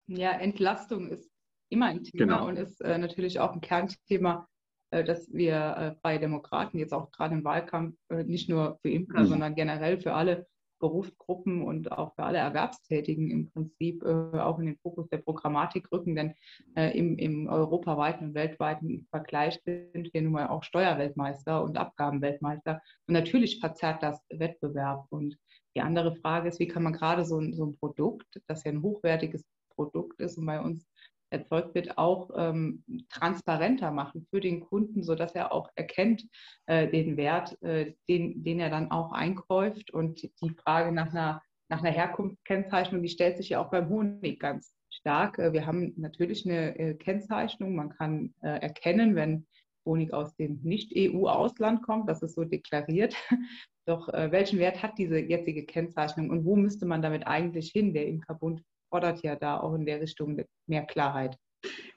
Ja, 0.07 0.31
Entlastung 0.31 1.09
ist 1.09 1.31
immer 1.69 1.87
ein 1.87 2.03
Thema 2.03 2.37
genau. 2.37 2.47
und 2.47 2.57
ist 2.57 2.81
äh, 2.81 2.97
natürlich 2.97 3.39
auch 3.39 3.53
ein 3.53 3.61
Kernthema, 3.61 4.47
äh, 4.91 5.03
dass 5.03 5.31
wir 5.33 5.97
Freie 6.01 6.19
Demokraten 6.19 6.79
jetzt 6.79 6.93
auch 6.93 7.11
gerade 7.11 7.35
im 7.35 7.43
Wahlkampf 7.43 7.97
nicht 8.09 8.49
nur 8.49 8.77
für 8.81 8.89
Imker, 8.89 9.21
mhm. 9.21 9.27
sondern 9.27 9.55
generell 9.55 9.99
für 9.99 10.13
alle 10.13 10.47
Berufsgruppen 10.79 11.63
und 11.63 11.91
auch 11.91 12.13
für 12.15 12.23
alle 12.23 12.39
Erwerbstätigen 12.39 13.31
im 13.31 13.49
Prinzip 13.51 14.03
äh, 14.03 14.39
auch 14.39 14.59
in 14.59 14.67
den 14.67 14.77
Fokus 14.77 15.07
der 15.09 15.17
Programmatik 15.17 15.91
rücken, 15.91 16.15
denn 16.15 16.33
äh, 16.75 16.97
im, 16.97 17.17
im 17.17 17.47
europaweiten 17.47 18.27
und 18.27 18.33
weltweiten 18.33 19.07
Vergleich 19.09 19.59
sind 19.63 20.13
wir 20.13 20.21
nun 20.21 20.33
mal 20.33 20.47
auch 20.47 20.63
Steuerweltmeister 20.63 21.63
und 21.63 21.77
Abgabenweltmeister. 21.77 22.81
Und 23.07 23.13
natürlich 23.13 23.59
verzerrt 23.59 24.03
das 24.03 24.23
Wettbewerb. 24.29 25.05
Und 25.09 25.37
die 25.75 25.81
andere 25.81 26.15
Frage 26.15 26.49
ist, 26.49 26.59
wie 26.59 26.67
kann 26.67 26.83
man 26.83 26.93
gerade 26.93 27.25
so, 27.25 27.41
so 27.51 27.65
ein 27.65 27.77
Produkt, 27.77 28.41
das 28.47 28.63
ja 28.63 28.71
ein 28.71 28.81
hochwertiges 28.81 29.43
Produkt 29.75 30.19
ist 30.19 30.37
und 30.37 30.45
bei 30.45 30.59
uns 30.59 30.87
erzeugt 31.29 31.75
wird, 31.75 31.97
auch 31.97 32.29
ähm, 32.35 32.83
transparenter 33.09 33.91
machen 33.91 34.25
für 34.29 34.39
den 34.39 34.61
Kunden, 34.61 35.03
sodass 35.03 35.35
er 35.35 35.51
auch 35.51 35.69
erkennt 35.75 36.23
äh, 36.65 36.87
den 36.87 37.17
Wert, 37.17 37.61
äh, 37.61 37.93
den, 38.07 38.43
den 38.43 38.59
er 38.59 38.69
dann 38.69 38.91
auch 38.91 39.11
einkäuft. 39.11 39.91
Und 39.91 40.21
die 40.21 40.55
Frage 40.63 40.91
nach 40.91 41.11
einer, 41.11 41.41
nach 41.69 41.83
einer 41.83 41.91
Herkunftskennzeichnung, 41.91 43.01
die 43.01 43.09
stellt 43.09 43.37
sich 43.37 43.49
ja 43.49 43.63
auch 43.63 43.69
beim 43.69 43.89
Honig 43.89 44.39
ganz 44.39 44.73
stark. 44.97 45.39
Äh, 45.39 45.53
wir 45.53 45.65
haben 45.65 45.93
natürlich 45.97 46.45
eine 46.45 46.77
äh, 46.77 46.93
Kennzeichnung. 46.95 47.75
Man 47.75 47.89
kann 47.89 48.33
äh, 48.41 48.59
erkennen, 48.59 49.15
wenn 49.15 49.47
Honig 49.85 50.13
aus 50.13 50.35
dem 50.35 50.59
Nicht-EU-Ausland 50.63 51.81
kommt, 51.81 52.09
das 52.09 52.21
ist 52.21 52.35
so 52.35 52.43
deklariert. 52.43 53.15
Doch 53.85 54.09
welchen 54.09 54.59
Wert 54.59 54.83
hat 54.83 54.97
diese 54.97 55.17
jetzige 55.17 55.65
Kennzeichnung 55.65 56.29
und 56.29 56.43
wo 56.43 56.57
müsste 56.57 56.85
man 56.85 57.01
damit 57.01 57.25
eigentlich 57.25 57.71
hin? 57.71 57.93
Der 57.93 58.05
Imkerbund 58.05 58.61
fordert 58.89 59.21
ja 59.23 59.35
da 59.35 59.59
auch 59.59 59.73
in 59.73 59.85
der 59.85 60.01
Richtung 60.01 60.43
mehr 60.67 60.85
Klarheit. 60.85 61.37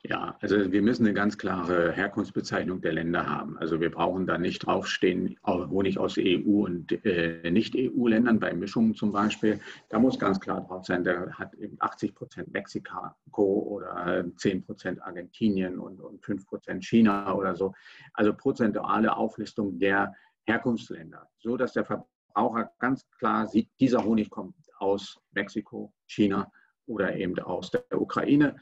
Ja, 0.02 0.36
also 0.40 0.72
wir 0.72 0.80
müssen 0.80 1.04
eine 1.04 1.14
ganz 1.14 1.36
klare 1.36 1.92
Herkunftsbezeichnung 1.92 2.80
der 2.80 2.94
Länder 2.94 3.28
haben. 3.28 3.58
Also 3.58 3.80
wir 3.80 3.90
brauchen 3.90 4.26
da 4.26 4.38
nicht 4.38 4.64
draufstehen, 4.64 5.36
Honig 5.46 5.98
aus 5.98 6.16
EU 6.18 6.64
und 6.64 7.04
äh, 7.04 7.50
Nicht-EU-Ländern, 7.50 8.40
bei 8.40 8.54
Mischungen 8.54 8.94
zum 8.94 9.12
Beispiel. 9.12 9.60
Da 9.90 9.98
muss 9.98 10.18
ganz 10.18 10.40
klar 10.40 10.62
drauf 10.62 10.86
sein, 10.86 11.04
da 11.04 11.30
hat 11.32 11.54
eben 11.54 11.76
80 11.78 12.14
Prozent 12.14 12.52
Mexiko 12.52 13.12
oder 13.42 14.24
10 14.36 14.64
Prozent 14.64 15.02
Argentinien 15.02 15.78
und, 15.78 16.00
und 16.00 16.24
5 16.24 16.46
Prozent 16.46 16.84
China 16.84 17.34
oder 17.34 17.54
so. 17.54 17.74
Also 18.14 18.32
prozentuale 18.32 19.14
Auflistung 19.14 19.78
der 19.78 20.14
Herkunftsländer, 20.46 21.28
so 21.38 21.58
dass 21.58 21.74
der 21.74 21.84
Verbraucher 21.84 22.72
ganz 22.78 23.08
klar 23.10 23.46
sieht, 23.46 23.68
dieser 23.78 24.02
Honig 24.02 24.30
kommt 24.30 24.54
aus 24.78 25.20
Mexiko, 25.32 25.92
China 26.06 26.50
oder 26.90 27.16
eben 27.16 27.38
aus 27.38 27.70
der 27.70 27.84
Ukraine. 27.92 28.56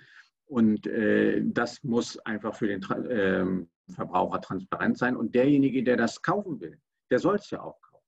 Und 0.46 0.86
äh, 0.86 1.42
das 1.44 1.82
muss 1.82 2.18
einfach 2.20 2.54
für 2.54 2.68
den 2.68 2.82
äh, 2.82 3.92
Verbraucher 3.92 4.40
transparent 4.40 4.98
sein. 4.98 5.16
Und 5.16 5.34
derjenige, 5.34 5.82
der 5.82 5.96
das 5.96 6.22
kaufen 6.22 6.60
will, 6.60 6.78
der 7.10 7.18
soll 7.18 7.36
es 7.36 7.50
ja 7.50 7.62
auch 7.62 7.80
kaufen. 7.80 8.04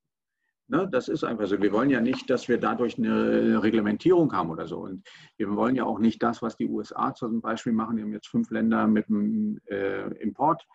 Ne? 0.68 0.88
Das 0.90 1.08
ist 1.08 1.24
einfach 1.24 1.46
so. 1.46 1.60
Wir 1.60 1.72
wollen 1.72 1.90
ja 1.90 2.00
nicht, 2.00 2.30
dass 2.30 2.48
wir 2.48 2.58
dadurch 2.58 2.96
eine 2.96 3.62
Reglementierung 3.62 4.32
haben 4.32 4.50
oder 4.50 4.66
so. 4.66 4.78
Und 4.78 5.06
wir 5.36 5.54
wollen 5.56 5.74
ja 5.74 5.84
auch 5.84 5.98
nicht 5.98 6.22
das, 6.22 6.42
was 6.42 6.56
die 6.56 6.68
USA 6.68 7.14
zum 7.14 7.40
Beispiel 7.40 7.72
machen. 7.72 7.96
Die 7.96 8.02
haben 8.02 8.12
jetzt 8.12 8.28
fünf 8.28 8.50
Länder 8.50 8.86
mit 8.86 9.08
dem 9.08 9.58
äh, 9.66 10.08
Import. 10.18 10.66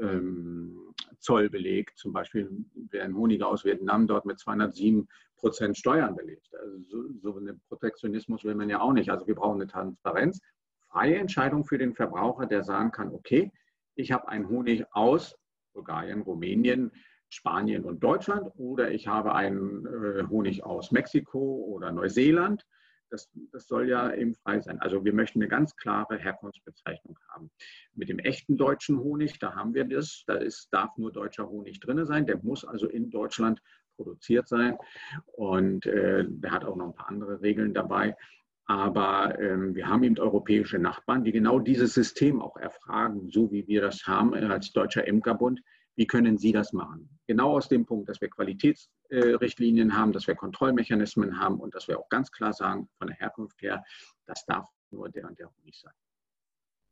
Ähm, 0.00 0.86
Zoll 1.18 1.50
belegt. 1.50 1.98
Zum 1.98 2.12
Beispiel 2.12 2.50
werden 2.90 3.16
Honig 3.16 3.42
aus 3.42 3.64
Vietnam 3.64 4.06
dort 4.06 4.26
mit 4.26 4.38
207 4.38 5.08
Prozent 5.36 5.76
Steuern 5.76 6.14
belegt. 6.14 6.48
Also 6.54 6.78
so, 6.82 7.02
so 7.20 7.36
einen 7.36 7.60
Protektionismus 7.68 8.44
will 8.44 8.54
man 8.54 8.70
ja 8.70 8.80
auch 8.80 8.92
nicht. 8.92 9.10
Also 9.10 9.26
wir 9.26 9.34
brauchen 9.34 9.60
eine 9.60 9.70
Transparenz, 9.70 10.40
freie 10.88 11.16
Entscheidung 11.16 11.64
für 11.64 11.78
den 11.78 11.94
Verbraucher, 11.94 12.46
der 12.46 12.62
sagen 12.62 12.90
kann, 12.90 13.12
okay, 13.12 13.50
ich 13.94 14.12
habe 14.12 14.28
einen 14.28 14.48
Honig 14.48 14.84
aus 14.92 15.36
Bulgarien, 15.72 16.22
Rumänien, 16.22 16.92
Spanien 17.28 17.84
und 17.84 18.02
Deutschland 18.02 18.50
oder 18.56 18.90
ich 18.92 19.08
habe 19.08 19.34
einen 19.34 19.86
äh, 19.86 20.24
Honig 20.28 20.64
aus 20.64 20.92
Mexiko 20.92 21.64
oder 21.66 21.92
Neuseeland 21.92 22.64
das, 23.10 23.30
das 23.52 23.66
soll 23.66 23.88
ja 23.88 24.12
eben 24.12 24.34
frei 24.34 24.60
sein. 24.60 24.80
Also 24.80 25.04
wir 25.04 25.12
möchten 25.12 25.40
eine 25.40 25.48
ganz 25.48 25.76
klare 25.76 26.18
Herkunftsbezeichnung 26.18 27.18
haben. 27.28 27.50
Mit 27.94 28.08
dem 28.08 28.18
echten 28.18 28.56
deutschen 28.56 28.98
Honig, 29.00 29.38
da 29.38 29.54
haben 29.54 29.74
wir 29.74 29.84
das. 29.84 30.24
Da 30.26 30.34
ist, 30.34 30.68
darf 30.72 30.96
nur 30.96 31.12
deutscher 31.12 31.48
Honig 31.48 31.80
drin 31.80 32.04
sein. 32.06 32.26
Der 32.26 32.38
muss 32.42 32.64
also 32.64 32.88
in 32.88 33.10
Deutschland 33.10 33.60
produziert 33.96 34.48
sein. 34.48 34.76
Und 35.32 35.86
äh, 35.86 36.24
der 36.28 36.50
hat 36.50 36.64
auch 36.64 36.76
noch 36.76 36.86
ein 36.86 36.94
paar 36.94 37.08
andere 37.08 37.40
Regeln 37.40 37.74
dabei. 37.74 38.16
Aber 38.66 39.38
ähm, 39.38 39.74
wir 39.76 39.88
haben 39.88 40.02
eben 40.02 40.18
europäische 40.18 40.78
Nachbarn, 40.78 41.22
die 41.22 41.30
genau 41.30 41.60
dieses 41.60 41.94
System 41.94 42.42
auch 42.42 42.56
erfragen, 42.56 43.30
so 43.30 43.52
wie 43.52 43.66
wir 43.68 43.80
das 43.80 44.06
haben 44.06 44.34
als 44.34 44.72
Deutscher 44.72 45.06
Imkerbund. 45.06 45.60
Wie 45.94 46.06
können 46.06 46.36
Sie 46.36 46.52
das 46.52 46.72
machen? 46.72 47.08
Genau 47.26 47.56
aus 47.56 47.68
dem 47.68 47.86
Punkt, 47.86 48.08
dass 48.08 48.20
wir 48.20 48.28
Qualitätsrichtlinien 49.08 49.96
haben, 49.96 50.12
dass 50.12 50.26
wir 50.26 50.34
Kontrollmechanismen 50.34 51.38
haben 51.40 51.60
und 51.60 51.74
dass 51.74 51.88
wir 51.88 51.98
auch 51.98 52.08
ganz 52.08 52.30
klar 52.30 52.52
sagen, 52.52 52.88
von 52.98 53.08
der 53.08 53.16
Herkunft 53.16 53.60
her, 53.62 53.84
das 54.26 54.44
darf 54.46 54.68
nur 54.90 55.08
der 55.08 55.26
und 55.26 55.38
der 55.38 55.50
Honig 55.56 55.78
sein. 55.78 55.92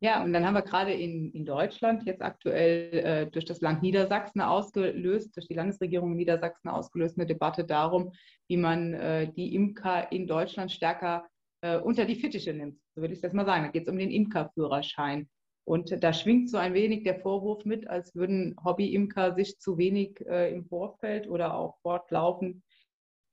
Ja, 0.00 0.22
und 0.22 0.32
dann 0.32 0.44
haben 0.44 0.54
wir 0.54 0.62
gerade 0.62 0.92
in, 0.92 1.32
in 1.32 1.46
Deutschland 1.46 2.04
jetzt 2.04 2.20
aktuell 2.20 2.92
äh, 2.92 3.26
durch 3.30 3.46
das 3.46 3.60
Land 3.60 3.82
Niedersachsen 3.82 4.42
ausgelöst, 4.42 5.34
durch 5.34 5.46
die 5.46 5.54
Landesregierung 5.54 6.14
Niedersachsen 6.14 6.68
ausgelöst, 6.68 7.16
eine 7.16 7.26
Debatte 7.26 7.64
darum, 7.64 8.12
wie 8.48 8.58
man 8.58 8.92
äh, 8.92 9.32
die 9.32 9.54
Imker 9.54 10.12
in 10.12 10.26
Deutschland 10.26 10.72
stärker 10.72 11.26
äh, 11.62 11.78
unter 11.78 12.04
die 12.04 12.16
Fittiche 12.16 12.52
nimmt. 12.52 12.78
So 12.94 13.00
würde 13.00 13.14
ich 13.14 13.20
das 13.20 13.32
mal 13.32 13.46
sagen. 13.46 13.64
Da 13.64 13.70
geht 13.70 13.84
es 13.84 13.88
um 13.88 13.98
den 13.98 14.10
Imkerführerschein. 14.10 15.28
Und 15.66 16.02
da 16.02 16.12
schwingt 16.12 16.50
so 16.50 16.58
ein 16.58 16.74
wenig 16.74 17.04
der 17.04 17.20
Vorwurf 17.20 17.64
mit, 17.64 17.88
als 17.88 18.14
würden 18.14 18.54
Hobby-Imker 18.62 19.34
sich 19.34 19.58
zu 19.58 19.78
wenig 19.78 20.20
äh, 20.26 20.54
im 20.54 20.66
Vorfeld 20.66 21.26
oder 21.28 21.54
auch 21.54 21.78
fortlaufend 21.80 22.62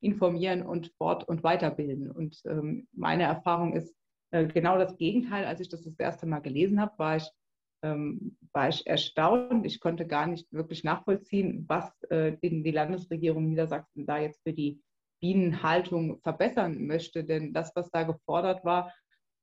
informieren 0.01 0.63
und 0.63 0.91
fort- 0.97 1.27
und 1.27 1.43
weiterbilden. 1.43 2.09
Und 2.09 2.41
ähm, 2.45 2.87
meine 2.93 3.23
Erfahrung 3.23 3.73
ist 3.73 3.95
äh, 4.31 4.47
genau 4.47 4.77
das 4.77 4.97
Gegenteil. 4.97 5.45
Als 5.45 5.59
ich 5.59 5.69
das 5.69 5.83
das 5.83 5.99
erste 5.99 6.25
Mal 6.25 6.39
gelesen 6.39 6.79
habe, 6.79 6.97
war 6.97 7.17
ich, 7.17 7.29
ähm, 7.83 8.37
war 8.53 8.69
ich 8.69 8.87
erstaunt. 8.87 9.65
Ich 9.65 9.79
konnte 9.79 10.07
gar 10.07 10.25
nicht 10.25 10.51
wirklich 10.51 10.83
nachvollziehen, 10.83 11.65
was 11.67 11.91
äh, 12.03 12.37
die, 12.41 12.63
die 12.63 12.71
Landesregierung 12.71 13.49
Niedersachsen 13.49 14.05
da 14.05 14.19
jetzt 14.19 14.41
für 14.43 14.53
die 14.53 14.81
Bienenhaltung 15.21 16.19
verbessern 16.21 16.87
möchte. 16.87 17.23
Denn 17.23 17.53
das, 17.53 17.75
was 17.75 17.91
da 17.91 18.03
gefordert 18.03 18.63
war, 18.65 18.91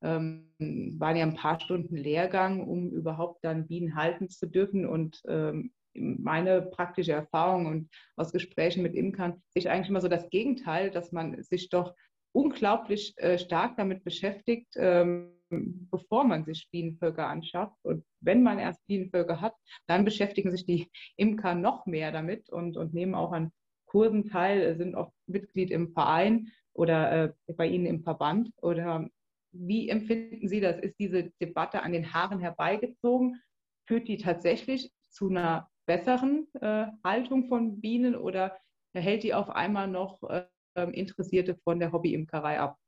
ähm, 0.03 0.51
waren 0.59 1.17
ja 1.17 1.25
ein 1.25 1.35
paar 1.35 1.61
Stunden 1.61 1.97
Lehrgang, 1.97 2.67
um 2.67 2.91
überhaupt 2.91 3.45
dann 3.45 3.67
Bienen 3.67 3.97
halten 3.97 4.29
zu 4.29 4.47
dürfen. 4.47 4.87
Und 4.87 5.23
ähm, 5.29 5.73
meine 5.95 6.63
praktische 6.63 7.13
Erfahrung 7.13 7.67
und 7.67 7.91
aus 8.17 8.33
Gesprächen 8.33 8.83
mit 8.83 8.95
Imkern 8.95 9.43
ist 9.55 9.67
eigentlich 9.67 9.89
immer 9.89 10.01
so 10.01 10.09
das 10.09 10.29
Gegenteil, 10.31 10.91
dass 10.91 11.13
man 11.13 11.43
sich 11.43 11.69
doch 11.71 11.95
unglaublich 12.33 13.15
äh, 13.17 13.39
stark 13.39 13.77
damit 13.77 14.05
beschäftigt, 14.05 14.75
ähm, 14.77 15.33
bevor 15.51 16.25
man 16.25 16.45
sich 16.45 16.69
Bienenvölker 16.71 17.27
anschafft. 17.27 17.77
Und 17.83 18.05
wenn 18.21 18.43
man 18.43 18.59
erst 18.59 18.87
Bienenvölker 18.87 19.41
hat, 19.41 19.55
dann 19.87 20.05
beschäftigen 20.05 20.51
sich 20.51 20.67
die 20.67 20.89
Imker 21.17 21.55
noch 21.55 21.87
mehr 21.87 22.13
damit 22.13 22.51
und, 22.51 22.77
und 22.77 22.95
nehmen 22.95 23.15
auch 23.15 23.33
an 23.33 23.51
Kursen 23.87 24.27
teil, 24.27 24.77
sind 24.77 24.95
auch 24.95 25.13
Mitglied 25.27 25.71
im 25.71 25.93
Verein 25.93 26.53
oder 26.75 27.25
äh, 27.25 27.33
bei 27.55 27.67
Ihnen 27.67 27.87
im 27.87 28.03
Verband 28.03 28.51
oder 28.61 29.09
wie 29.59 29.89
empfinden 29.89 30.49
Sie 30.49 30.61
das? 30.61 30.79
Ist 30.81 30.99
diese 30.99 31.31
Debatte 31.41 31.83
an 31.83 31.93
den 31.93 32.13
Haaren 32.13 32.39
herbeigezogen? 32.39 33.41
Führt 33.87 34.09
die 34.09 34.19
tatsächlich 34.19 34.93
zu 35.11 35.29
einer 35.29 35.71
besseren 35.87 36.47
äh, 36.61 36.87
Haltung 37.03 37.49
von 37.49 37.81
Bienen 37.81 38.15
oder 38.15 38.57
hält 38.95 39.23
die 39.23 39.35
auf 39.35 39.51
einmal 39.51 39.89
noch 39.89 40.23
äh, 40.25 40.47
Interessierte 40.93 41.57
von 41.65 41.81
der 41.81 41.93
Hobbyimkerei 41.93 42.61
ab? 42.61 42.79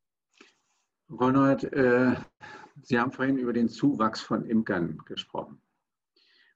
Ronald, 1.09 1.63
äh, 1.73 2.15
Sie 2.83 2.97
haben 2.97 3.11
vorhin 3.11 3.37
über 3.37 3.53
den 3.53 3.67
Zuwachs 3.67 4.21
von 4.21 4.45
Imkern 4.45 4.97
gesprochen. 5.05 5.61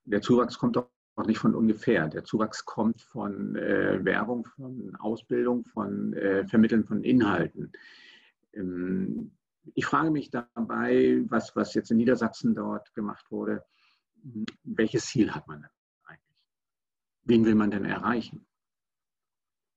Der 0.06 0.22
Zuwachs 0.22 0.58
kommt 0.58 0.78
auch 0.78 0.88
nicht 1.26 1.40
von 1.40 1.56
ungefähr. 1.56 2.08
Der 2.08 2.24
Zuwachs 2.24 2.64
kommt 2.64 3.02
von 3.02 3.56
äh, 3.56 4.04
Werbung, 4.04 4.46
von 4.56 4.96
Ausbildung, 4.98 5.66
von 5.66 6.14
äh, 6.14 6.48
Vermitteln 6.48 6.86
von 6.86 7.04
Inhalten. 7.04 7.72
Ähm, 8.54 9.32
ich 9.74 9.86
frage 9.86 10.12
mich 10.12 10.30
dabei, 10.30 11.24
was, 11.28 11.56
was 11.56 11.74
jetzt 11.74 11.92
in 11.92 11.98
Niedersachsen 11.98 12.54
dort 12.54 12.94
gemacht 12.94 13.30
wurde, 13.32 13.66
welches 14.64 15.08
Ziel 15.08 15.34
hat 15.34 15.48
man 15.48 15.66
eigentlich? 16.06 16.44
Wen 17.24 17.46
will 17.46 17.56
man 17.56 17.72
denn 17.72 17.86
erreichen? 17.86 18.46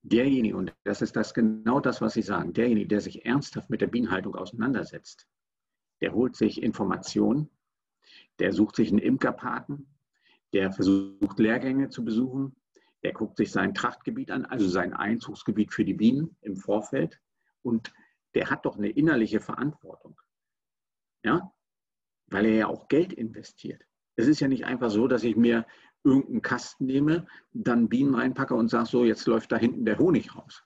Derjenige, 0.02 0.57
und 0.57 0.75
das 0.85 1.02
ist 1.02 1.16
das 1.16 1.35
genau 1.35 1.80
das, 1.80 2.00
was 2.00 2.14
Sie 2.14 2.23
sagen, 2.23 2.52
derjenige, 2.52 2.88
der 2.88 3.00
sich 3.00 3.26
ernsthaft 3.26 3.68
mit 3.68 3.80
der 3.80 3.88
Bienenhaltung 3.88 4.35
auseinandersetzt, 4.37 5.26
Der 6.00 6.12
holt 6.12 6.37
sich 6.37 6.62
Informationen, 6.62 7.50
der 8.38 8.52
sucht 8.52 8.76
sich 8.76 8.90
einen 8.90 9.00
Imkerpaten, 9.00 9.88
der 10.52 10.73
versucht 10.73 11.38
Lehrgänge 11.38 11.88
zu 11.88 12.04
besuchen, 12.04 12.57
der 13.02 13.12
guckt 13.12 13.37
sich 13.37 13.50
sein 13.50 13.75
Trachtgebiet 13.75 14.30
an, 14.30 14.45
also 14.45 14.68
sein 14.68 14.92
Einzugsgebiet 14.92 15.73
für 15.73 15.85
die 15.85 15.95
Bienen 15.95 16.37
im 16.40 16.57
Vorfeld 16.57 17.21
und 17.62 17.92
der 18.35 18.51
hat 18.51 18.65
doch 18.65 18.77
eine 18.77 18.91
innerliche 18.91 19.41
Verantwortung. 19.41 20.21
Ja? 21.25 21.53
Weil 22.27 22.47
er 22.47 22.55
ja 22.55 22.67
auch 22.67 22.89
Geld 22.89 23.13
investiert. 23.13 23.83
Es 24.17 24.27
ist 24.27 24.41
ja 24.41 24.49
nicht 24.49 24.65
einfach 24.65 24.91
so, 24.91 25.07
dass 25.07 25.25
ich 25.25 25.37
mir 25.37 25.67
irgendeinen 26.05 26.43
Kasten 26.43 26.87
nehme, 26.87 27.27
dann 27.53 27.89
Bienen 27.89 28.15
reinpacke 28.15 28.55
und 28.55 28.69
sage, 28.69 28.87
so, 28.87 29.05
jetzt 29.05 29.27
läuft 29.27 29.53
da 29.53 29.57
hinten 29.57 29.85
der 29.85 29.99
Honig 29.99 30.35
raus. 30.35 30.65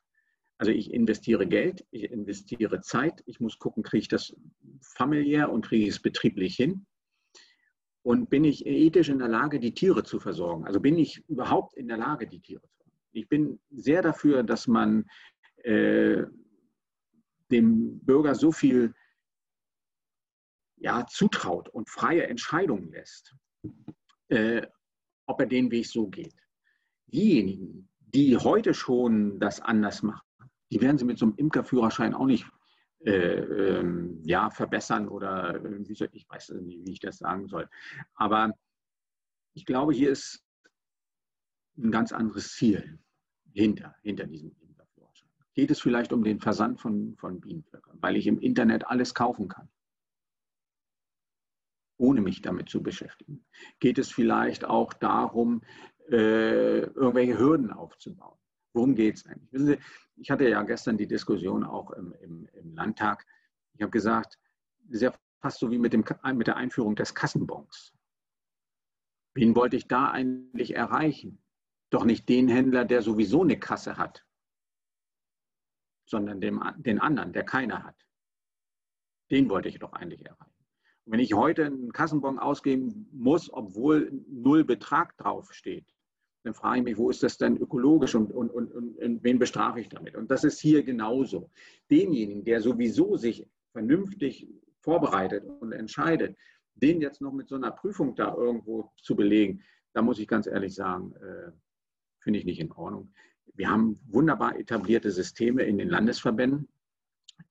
Also 0.59 0.71
ich 0.71 0.93
investiere 0.93 1.47
Geld, 1.47 1.85
ich 1.91 2.05
investiere 2.05 2.81
Zeit, 2.83 3.23
ich 3.27 3.41
muss 3.41 3.59
gucken, 3.59 3.83
kriege 3.83 4.03
ich 4.03 4.09
das 4.09 4.35
familiär 4.81 5.51
und 5.51 5.67
kriege 5.67 5.85
ich 5.85 5.91
es 5.91 6.01
betrieblich 6.01 6.55
hin. 6.55 6.87
Und 8.03 8.31
bin 8.31 8.45
ich 8.45 8.67
ethisch 8.67 9.09
in 9.09 9.19
der 9.19 9.29
Lage, 9.29 9.61
die 9.61 9.75
Tiere 9.75 10.03
zu 10.03 10.19
versorgen? 10.19 10.65
Also 10.65 10.81
bin 10.81 10.99
ich 10.99 11.25
überhaupt 11.29 11.75
in 11.75 11.89
der 11.89 11.97
Lage, 11.97 12.27
die 12.27 12.41
Tiere 12.41 12.63
zu 12.63 12.69
versorgen? 12.77 13.09
Ich 13.13 13.29
bin 13.29 13.61
sehr 13.71 14.03
dafür, 14.03 14.43
dass 14.43 14.67
man 14.67 15.07
äh, 15.65 16.25
dem 17.53 18.01
Bürger 18.01 18.35
so 18.35 18.51
viel 18.53 18.95
ja, 20.77 21.07
zutraut 21.07 21.69
und 21.69 21.89
freie 21.89 22.27
Entscheidungen 22.27 22.91
lässt, 22.91 23.35
äh, 24.29 24.67
ob 25.27 25.41
er 25.41 25.47
den 25.47 25.71
Weg 25.71 25.87
so 25.87 26.09
geht. 26.09 26.35
Diejenigen, 27.07 27.89
die 28.01 28.37
heute 28.37 28.75
schon 28.75 29.39
das 29.39 29.61
anders 29.61 30.03
machen, 30.03 30.27
die 30.71 30.81
werden 30.81 30.99
sie 30.99 31.05
mit 31.05 31.19
so 31.19 31.27
einem 31.27 31.37
Imkerführerschein 31.37 32.15
auch 32.15 32.27
nicht 32.27 32.47
äh, 33.05 33.11
ähm, 33.11 34.21
ja, 34.25 34.51
verbessern 34.51 35.09
oder 35.09 35.61
soll, 35.61 36.09
ich 36.13 36.29
weiß 36.29 36.51
nicht, 36.51 36.87
wie 36.87 36.93
ich 36.93 37.01
das 37.01 37.19
sagen 37.19 37.49
soll. 37.49 37.69
Aber 38.15 38.53
ich 39.55 39.67
glaube, 39.67 39.93
hier 39.93 40.11
ist 40.11 40.45
ein 41.77 41.91
ganz 41.91 42.13
anderes 42.13 42.53
Ziel 42.55 42.99
hinter, 43.53 43.95
hinter 44.03 44.27
diesem. 44.27 44.57
Geht 45.55 45.71
es 45.71 45.81
vielleicht 45.81 46.13
um 46.13 46.25
den 46.25 46.41
Versand 46.41 46.81
von, 46.81 47.17
von 47.17 47.41
Bienenvölkern, 47.41 47.99
weil 48.01 48.17
ich 48.17 48.27
im 48.27 48.39
Internet 48.41 48.87
alles 48.87 49.15
kaufen 49.15 49.49
kann? 49.49 49.69
ohne 52.03 52.21
mich 52.21 52.43
damit 52.43 52.69
zu 52.69 52.83
beschäftigen? 52.83 53.45
Geht 53.79 53.99
es 53.99 54.11
vielleicht 54.11 54.65
auch 54.65 54.93
darum, 54.93 55.63
äh, 56.11 56.81
irgendwelche 56.81 57.39
Hürden 57.39 57.71
aufzubauen? 57.71 58.39
Worum 58.75 58.95
geht 58.95 59.17
es 59.17 59.27
eigentlich? 59.27 59.53
Wissen 59.53 59.67
Sie, 59.67 59.79
ich 60.17 60.31
hatte 60.31 60.49
ja 60.49 60.63
gestern 60.63 60.99
die 60.99 61.07
Diskussion 61.07 61.63
auch 61.63 61.93
im, 61.93 62.13
im, 62.21 62.49
im 62.55 62.75
Landtag. 62.75 63.25
Ich 63.75 63.83
habe 63.83 63.91
gesagt, 63.91 64.39
sehr 64.89 65.15
fast 65.41 65.61
so 65.61 65.71
wie 65.71 65.79
mit, 65.79 65.93
dem, 65.93 66.05
mit 66.35 66.47
der 66.49 66.57
Einführung 66.57 66.97
des 66.97 67.15
Kassenbons. 67.15 67.93
Wen 69.35 69.55
wollte 69.55 69.77
ich 69.77 69.87
da 69.87 70.11
eigentlich 70.11 70.75
erreichen? 70.75 71.39
Doch 71.91 72.05
nicht 72.05 72.29
den 72.29 72.49
Händler, 72.49 72.85
der 72.85 73.03
sowieso 73.03 73.43
eine 73.43 73.59
Kasse 73.59 73.97
hat, 73.97 74.27
sondern 76.13 76.41
dem, 76.43 76.63
den 76.77 77.01
anderen, 77.01 77.33
der 77.33 77.43
keine 77.43 77.83
hat. 77.83 77.97
Den 79.31 79.49
wollte 79.49 79.71
ich 79.71 79.79
doch 79.79 79.95
eigentlich 79.95 80.25
erreichen. 80.25 80.53
Und 81.05 81.13
wenn 81.13 81.21
ich 81.21 81.35
heute 81.35 81.65
einen 81.65 81.91
Kassenbon 81.91 82.39
ausgeben 82.39 83.09
muss, 83.13 83.51
obwohl 83.53 84.13
null 84.29 84.63
Betrag 84.63 85.17
draufsteht, 85.17 85.87
dann 86.45 86.55
frage 86.55 86.79
ich 86.79 86.85
mich, 86.85 86.99
wo 86.99 87.09
ist 87.09 87.23
das 87.23 87.39
denn 87.39 87.57
ökologisch 87.57 88.15
und, 88.15 88.31
und, 88.31 88.51
und, 88.51 88.73
und, 88.73 89.25
wen 89.25 89.39
bestrafe 89.39 89.81
ich 89.81 89.89
damit? 89.89 90.15
Und 90.15 90.31
das 90.31 90.45
ist 90.45 90.61
hier 90.61 90.83
genauso. 90.83 91.51
Denjenigen, 91.91 92.45
der 92.45 92.61
sowieso 92.61 93.17
sich 93.17 93.49
vernünftig 93.73 94.49
vorbereitet 94.81 95.45
und 95.61 95.73
entscheidet, 95.73 96.37
den 96.75 97.01
jetzt 97.01 97.23
noch 97.23 97.33
mit 97.33 97.49
so 97.49 97.55
einer 97.55 97.71
Prüfung 97.71 98.15
da 98.17 98.35
irgendwo 98.35 98.93
zu 98.97 99.17
belegen, 99.17 99.63
da 99.95 100.03
muss 100.03 100.19
ich 100.19 100.29
ganz 100.29 100.47
ehrlich 100.47 100.75
sagen, 100.75 101.15
äh, 101.15 101.53
finde 102.21 102.39
ich 102.39 102.45
nicht 102.45 102.61
in 102.61 102.73
Ordnung. 102.73 103.13
Wir 103.55 103.71
haben 103.71 104.01
wunderbar 104.07 104.59
etablierte 104.59 105.11
Systeme 105.11 105.63
in 105.63 105.79
den 105.79 105.89
Landesverbänden, 105.89 106.69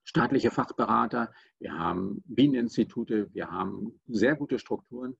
staatliche 0.04 0.50
Fachberater, 0.50 1.32
wir 1.60 1.78
haben 1.78 2.24
Bieneninstitute, 2.26 3.30
wir 3.34 3.52
haben 3.52 4.00
sehr 4.08 4.36
gute 4.36 4.58
Strukturen. 4.58 5.16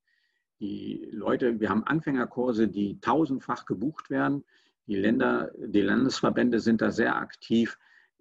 Die 0.60 1.08
Leute, 1.12 1.60
wir 1.60 1.70
haben 1.70 1.84
Anfängerkurse, 1.84 2.68
die 2.68 3.00
tausendfach 3.00 3.66
gebucht 3.66 4.10
werden. 4.10 4.44
Die 4.88 4.96
Länder, 4.96 5.52
die 5.58 5.82
Landesverbände 5.82 6.60
sind 6.60 6.82
da 6.82 6.92
sehr 6.92 7.16
aktiv. 7.16 7.78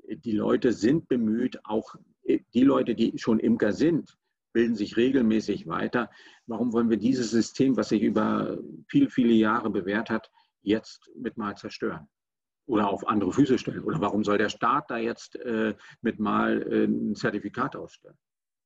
Die 0.08 0.32
Leute 0.32 0.72
sind 0.72 1.08
bemüht, 1.08 1.58
auch 1.64 1.94
die 2.54 2.62
Leute, 2.62 2.94
die 2.94 3.18
schon 3.18 3.40
Imker 3.40 3.72
sind, 3.72 4.18
bilden 4.52 4.74
sich 4.74 4.96
regelmäßig 4.96 5.66
weiter. 5.66 6.10
Warum 6.46 6.72
wollen 6.72 6.90
wir 6.90 6.96
dieses 6.96 7.30
System, 7.30 7.76
was 7.76 7.90
sich 7.90 8.02
über 8.02 8.58
viele, 8.88 9.08
viele 9.08 9.32
Jahre 9.32 9.70
bewährt 9.70 10.10
hat, 10.10 10.30
jetzt 10.62 11.10
mit 11.14 11.36
mal 11.36 11.56
zerstören? 11.56 12.08
Oder 12.70 12.88
auf 12.88 13.06
andere 13.06 13.32
Füße 13.32 13.58
stellen? 13.58 13.84
Oder 13.84 14.00
warum 14.00 14.24
soll 14.24 14.38
der 14.38 14.48
Staat 14.48 14.90
da 14.90 14.96
jetzt 14.96 15.36
äh, 15.36 15.74
mit 16.00 16.18
mal 16.18 16.62
äh, 16.62 16.84
ein 16.84 17.14
Zertifikat 17.14 17.76
ausstellen? 17.76 18.16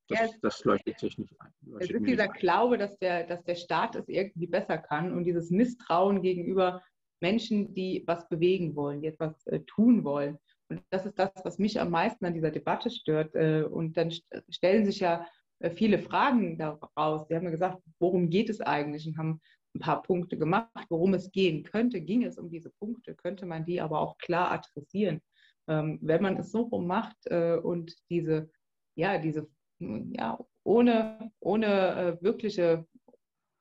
Das, 0.08 0.20
ja, 0.20 0.28
das 0.42 0.64
leuchtet 0.64 0.98
sich 0.98 1.16
nicht 1.16 1.34
ein. 1.40 1.50
Es 1.80 1.90
ist 1.90 2.06
dieser. 2.06 2.28
Glaube, 2.28 2.76
dass 2.76 2.98
der, 2.98 3.24
dass 3.24 3.42
der 3.44 3.54
Staat 3.54 3.96
es 3.96 4.06
irgendwie 4.06 4.46
besser 4.46 4.76
kann 4.76 5.12
und 5.12 5.24
dieses 5.24 5.50
Misstrauen 5.50 6.20
gegenüber 6.20 6.82
Menschen, 7.20 7.72
die 7.72 8.04
was 8.06 8.28
bewegen 8.28 8.76
wollen, 8.76 9.00
die 9.00 9.08
etwas 9.08 9.46
äh, 9.46 9.60
tun 9.60 10.04
wollen. 10.04 10.38
Und 10.68 10.82
das 10.90 11.06
ist 11.06 11.18
das, 11.18 11.30
was 11.42 11.58
mich 11.58 11.80
am 11.80 11.90
meisten 11.90 12.26
an 12.26 12.34
dieser 12.34 12.50
Debatte 12.50 12.90
stört. 12.90 13.34
Äh, 13.34 13.62
und 13.62 13.96
dann 13.96 14.10
st 14.10 14.26
stellen 14.50 14.84
sich 14.84 15.00
ja 15.00 15.26
äh, 15.60 15.70
viele 15.70 15.98
Fragen 15.98 16.58
daraus. 16.58 17.26
Sie 17.26 17.34
haben 17.34 17.44
ja 17.44 17.50
gesagt, 17.50 17.82
worum 17.98 18.28
geht 18.28 18.50
es 18.50 18.60
eigentlich? 18.60 19.06
Und 19.06 19.16
haben 19.16 19.40
ein 19.74 19.80
paar 19.80 20.02
Punkte 20.02 20.38
gemacht, 20.38 20.86
worum 20.88 21.14
es 21.14 21.30
gehen 21.32 21.64
könnte. 21.64 22.00
Ging 22.00 22.24
es 22.24 22.38
um 22.38 22.50
diese 22.50 22.70
Punkte, 22.70 23.14
könnte 23.14 23.46
man 23.46 23.64
die 23.64 23.80
aber 23.80 24.00
auch 24.00 24.16
klar 24.18 24.52
adressieren. 24.52 25.20
Ähm, 25.68 25.98
wenn 26.02 26.22
man 26.22 26.36
es 26.36 26.52
so 26.52 26.62
rum 26.62 26.86
macht 26.86 27.16
äh, 27.26 27.56
und 27.56 27.94
diese, 28.10 28.50
ja, 28.96 29.18
diese, 29.18 29.48
ja, 29.78 30.38
ohne, 30.62 31.32
ohne 31.40 31.66
äh, 31.66 32.22
wirkliche, 32.22 32.86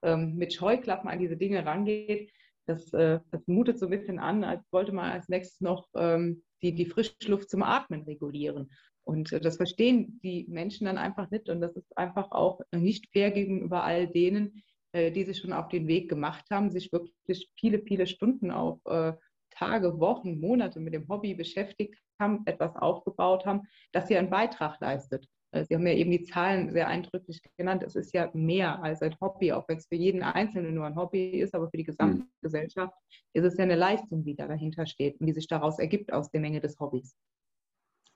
ähm, 0.03 0.35
mit 0.35 0.53
Scheuklappen 0.53 1.09
an 1.09 1.19
diese 1.19 1.37
Dinge 1.37 1.65
rangeht, 1.65 2.31
das, 2.65 2.93
äh, 2.93 3.19
das 3.31 3.47
mutet 3.47 3.79
so 3.79 3.87
ein 3.87 3.91
bisschen 3.91 4.19
an, 4.19 4.43
als 4.43 4.63
wollte 4.71 4.91
man 4.91 5.11
als 5.11 5.29
nächstes 5.29 5.61
noch 5.61 5.87
ähm, 5.95 6.43
die, 6.61 6.73
die 6.73 6.85
Frischluft 6.85 7.49
zum 7.49 7.63
Atmen 7.63 8.03
regulieren. 8.03 8.69
Und 9.03 9.33
äh, 9.33 9.39
das 9.41 9.57
verstehen 9.57 10.19
die 10.23 10.45
Menschen 10.49 10.85
dann 10.85 10.97
einfach 10.97 11.29
nicht. 11.29 11.49
Und 11.49 11.61
das 11.61 11.75
ist 11.75 11.97
einfach 11.97 12.31
auch 12.31 12.61
nicht 12.71 13.09
fair 13.11 13.31
gegenüber 13.31 13.83
all 13.83 14.07
denen, 14.07 14.63
die 14.93 15.23
sich 15.23 15.39
schon 15.39 15.53
auf 15.53 15.69
den 15.69 15.87
Weg 15.87 16.09
gemacht 16.09 16.45
haben, 16.51 16.69
sich 16.69 16.91
wirklich 16.91 17.49
viele, 17.59 17.79
viele 17.79 18.07
Stunden 18.07 18.51
auch 18.51 18.79
äh, 18.85 19.13
Tage, 19.51 19.99
Wochen, 19.99 20.39
Monate 20.39 20.79
mit 20.79 20.93
dem 20.93 21.07
Hobby 21.07 21.33
beschäftigt 21.33 21.95
haben, 22.19 22.41
etwas 22.45 22.75
aufgebaut 22.75 23.45
haben, 23.45 23.61
dass 23.91 24.07
sie 24.07 24.17
einen 24.17 24.29
Beitrag 24.29 24.79
leistet. 24.79 25.27
Äh, 25.51 25.65
sie 25.65 25.75
haben 25.75 25.87
ja 25.87 25.93
eben 25.93 26.11
die 26.11 26.23
Zahlen 26.23 26.71
sehr 26.71 26.87
eindrücklich 26.87 27.41
genannt. 27.57 27.83
Es 27.83 27.95
ist 27.95 28.13
ja 28.13 28.29
mehr 28.33 28.81
als 28.83 29.01
ein 29.01 29.15
Hobby, 29.21 29.51
auch 29.51 29.67
wenn 29.67 29.77
es 29.77 29.87
für 29.87 29.95
jeden 29.95 30.23
Einzelnen 30.23 30.75
nur 30.75 30.85
ein 30.85 30.95
Hobby 30.95 31.39
ist, 31.39 31.55
aber 31.55 31.69
für 31.69 31.77
die 31.77 31.83
gesamte 31.83 32.23
mhm. 32.23 32.29
Gesellschaft 32.41 32.93
ist 33.33 33.45
es 33.45 33.57
ja 33.57 33.63
eine 33.63 33.75
Leistung, 33.75 34.23
die 34.23 34.35
da 34.35 34.47
dahinter 34.47 34.85
steht 34.85 35.19
und 35.19 35.27
die 35.27 35.33
sich 35.33 35.47
daraus 35.47 35.79
ergibt 35.79 36.11
aus 36.11 36.29
der 36.31 36.41
Menge 36.41 36.59
des 36.59 36.79
Hobbys. 36.79 37.15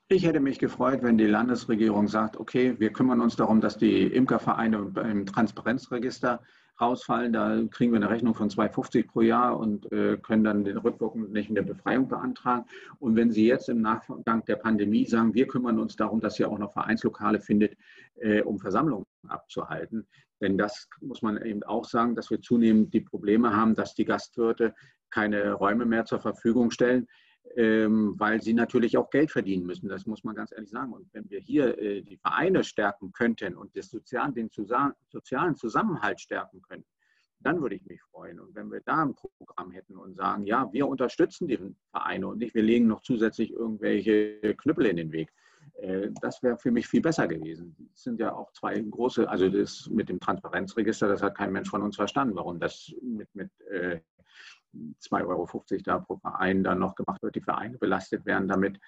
Ich 0.10 0.26
hätte 0.26 0.40
mich 0.40 0.58
gefreut, 0.58 1.04
wenn 1.04 1.18
die 1.18 1.26
Landesregierung 1.26 2.08
sagt, 2.08 2.38
okay, 2.38 2.80
wir 2.80 2.94
kümmern 2.94 3.20
uns 3.20 3.36
darum, 3.36 3.60
dass 3.60 3.78
die 3.78 4.04
Imkervereine 4.04 4.94
im 5.04 5.26
Transparenzregister 5.26 6.42
rausfallen. 6.80 7.34
Da 7.34 7.62
kriegen 7.72 7.92
wir 7.92 7.98
eine 7.98 8.10
Rechnung 8.10 8.36
von 8.36 8.50
2,50 8.50 9.08
pro 9.08 9.22
Jahr 9.22 9.60
und 9.60 9.92
äh, 9.92 10.18
können 10.18 10.44
dann 10.44 10.64
den 10.64 10.78
rückwirkend 10.78 11.32
nicht 11.32 11.50
in 11.50 11.56
der 11.56 11.64
Befreiung 11.64 12.08
beantragen. 12.08 12.66
Und 13.00 13.16
wenn 13.16 13.32
Sie 13.32 13.48
jetzt 13.48 13.70
im 13.70 13.82
Nachgang 13.82 14.46
der 14.46 14.58
Pandemie 14.58 15.06
sagen, 15.06 15.34
wir 15.34 15.48
kümmern 15.48 15.80
uns 15.80 15.96
darum, 15.96 16.20
dass 16.20 16.40
ihr 16.40 16.50
auch 16.50 16.58
noch 16.58 16.74
Vereinslokale 16.74 17.40
findet, 17.40 17.78
äh, 18.16 18.42
um 18.42 18.60
Versammlungen 18.60 19.06
abzuhalten. 19.28 20.08
Denn 20.42 20.58
das 20.58 20.88
muss 21.02 21.22
man 21.22 21.42
eben 21.44 21.64
auch 21.64 21.86
sagen, 21.86 22.16
dass 22.16 22.30
wir 22.30 22.42
zunehmend 22.42 22.94
die 22.94 23.02
Probleme 23.02 23.56
haben, 23.56 23.74
dass 23.74 23.96
die 23.96 24.06
Gastwirte 24.06 24.76
keine 25.10 25.54
Räume 25.54 25.86
mehr 25.86 26.06
zur 26.06 26.20
Verfügung 26.20 26.70
stellen 26.70 27.08
weil 27.56 28.42
sie 28.42 28.54
natürlich 28.54 28.98
auch 28.98 29.10
Geld 29.10 29.32
verdienen 29.32 29.66
müssen. 29.66 29.88
Das 29.90 30.06
muss 30.06 30.24
man 30.24 30.36
ganz 30.36 30.52
ehrlich 30.52 30.70
sagen. 30.70 30.94
Und 30.94 31.08
wenn 31.14 31.30
wir 31.30 31.40
hier 31.40 31.78
äh, 31.78 32.02
die 32.02 32.18
Vereine 32.18 32.64
stärken 32.64 33.12
könnten 33.12 33.56
und 33.56 33.72
Sozial, 33.82 34.32
den 34.34 34.50
sozialen 34.50 35.56
Zusammenhalt 35.56 36.20
stärken 36.20 36.62
könnten, 36.62 36.88
dann 37.40 37.62
würde 37.62 37.76
ich 37.76 37.86
mich 37.86 38.02
freuen. 38.02 38.40
Und 38.40 38.56
wenn 38.56 38.72
wir 38.72 38.82
da 38.82 39.04
ein 39.04 39.16
Programm 39.16 39.72
hätten 39.72 39.98
und 39.98 40.16
sagen, 40.16 40.46
ja, 40.46 40.72
wir 40.72 40.88
unterstützen 40.88 41.48
die 41.48 41.60
Vereine 41.92 42.28
und 42.28 42.40
nicht, 42.40 42.56
wir 42.56 42.64
legen 42.64 42.88
noch 42.88 43.02
zusätzlich 43.02 43.52
irgendwelche 43.52 44.56
Knüppel 44.56 44.88
in 44.88 44.98
den 44.98 45.12
Weg. 45.12 45.32
Äh, 45.76 46.10
das 46.22 46.42
wäre 46.42 46.58
für 46.58 46.72
mich 46.72 46.88
viel 46.88 47.02
besser 47.02 47.28
gewesen. 47.28 47.76
Es 47.94 48.04
sind 48.04 48.20
ja 48.20 48.34
auch 48.34 48.52
zwei 48.54 48.80
große, 48.80 49.30
also 49.30 49.50
das 49.50 49.88
mit 49.90 50.10
dem 50.10 50.20
Transparenzregister, 50.20 51.08
das 51.08 51.22
hat 51.22 51.38
kein 51.38 51.52
Mensch 51.52 51.70
von 51.70 51.84
uns 51.84 51.96
verstanden, 51.96 52.36
warum 52.36 52.60
das 52.60 52.94
mit, 53.02 53.34
mit 53.36 53.50
äh, 53.70 54.00
2,50 54.74 55.28
Euro 55.28 55.50
da 55.84 56.00
pro 56.00 56.18
Verein 56.18 56.64
dann 56.64 56.80
noch 56.80 56.96
gemacht 56.96 57.22
wird, 57.22 57.36
die 57.36 57.42
Vereine 57.42 57.78
belastet 57.78 58.26
werden 58.26 58.48
damit. 58.48 58.80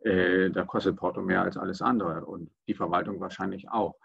Äh, 0.00 0.50
da 0.50 0.64
kostet 0.64 0.96
Porto 0.96 1.22
mehr 1.22 1.42
als 1.42 1.56
alles 1.56 1.82
andere 1.82 2.24
und 2.26 2.50
die 2.68 2.74
Verwaltung 2.74 3.20
wahrscheinlich 3.20 3.68
auch. 3.68 3.96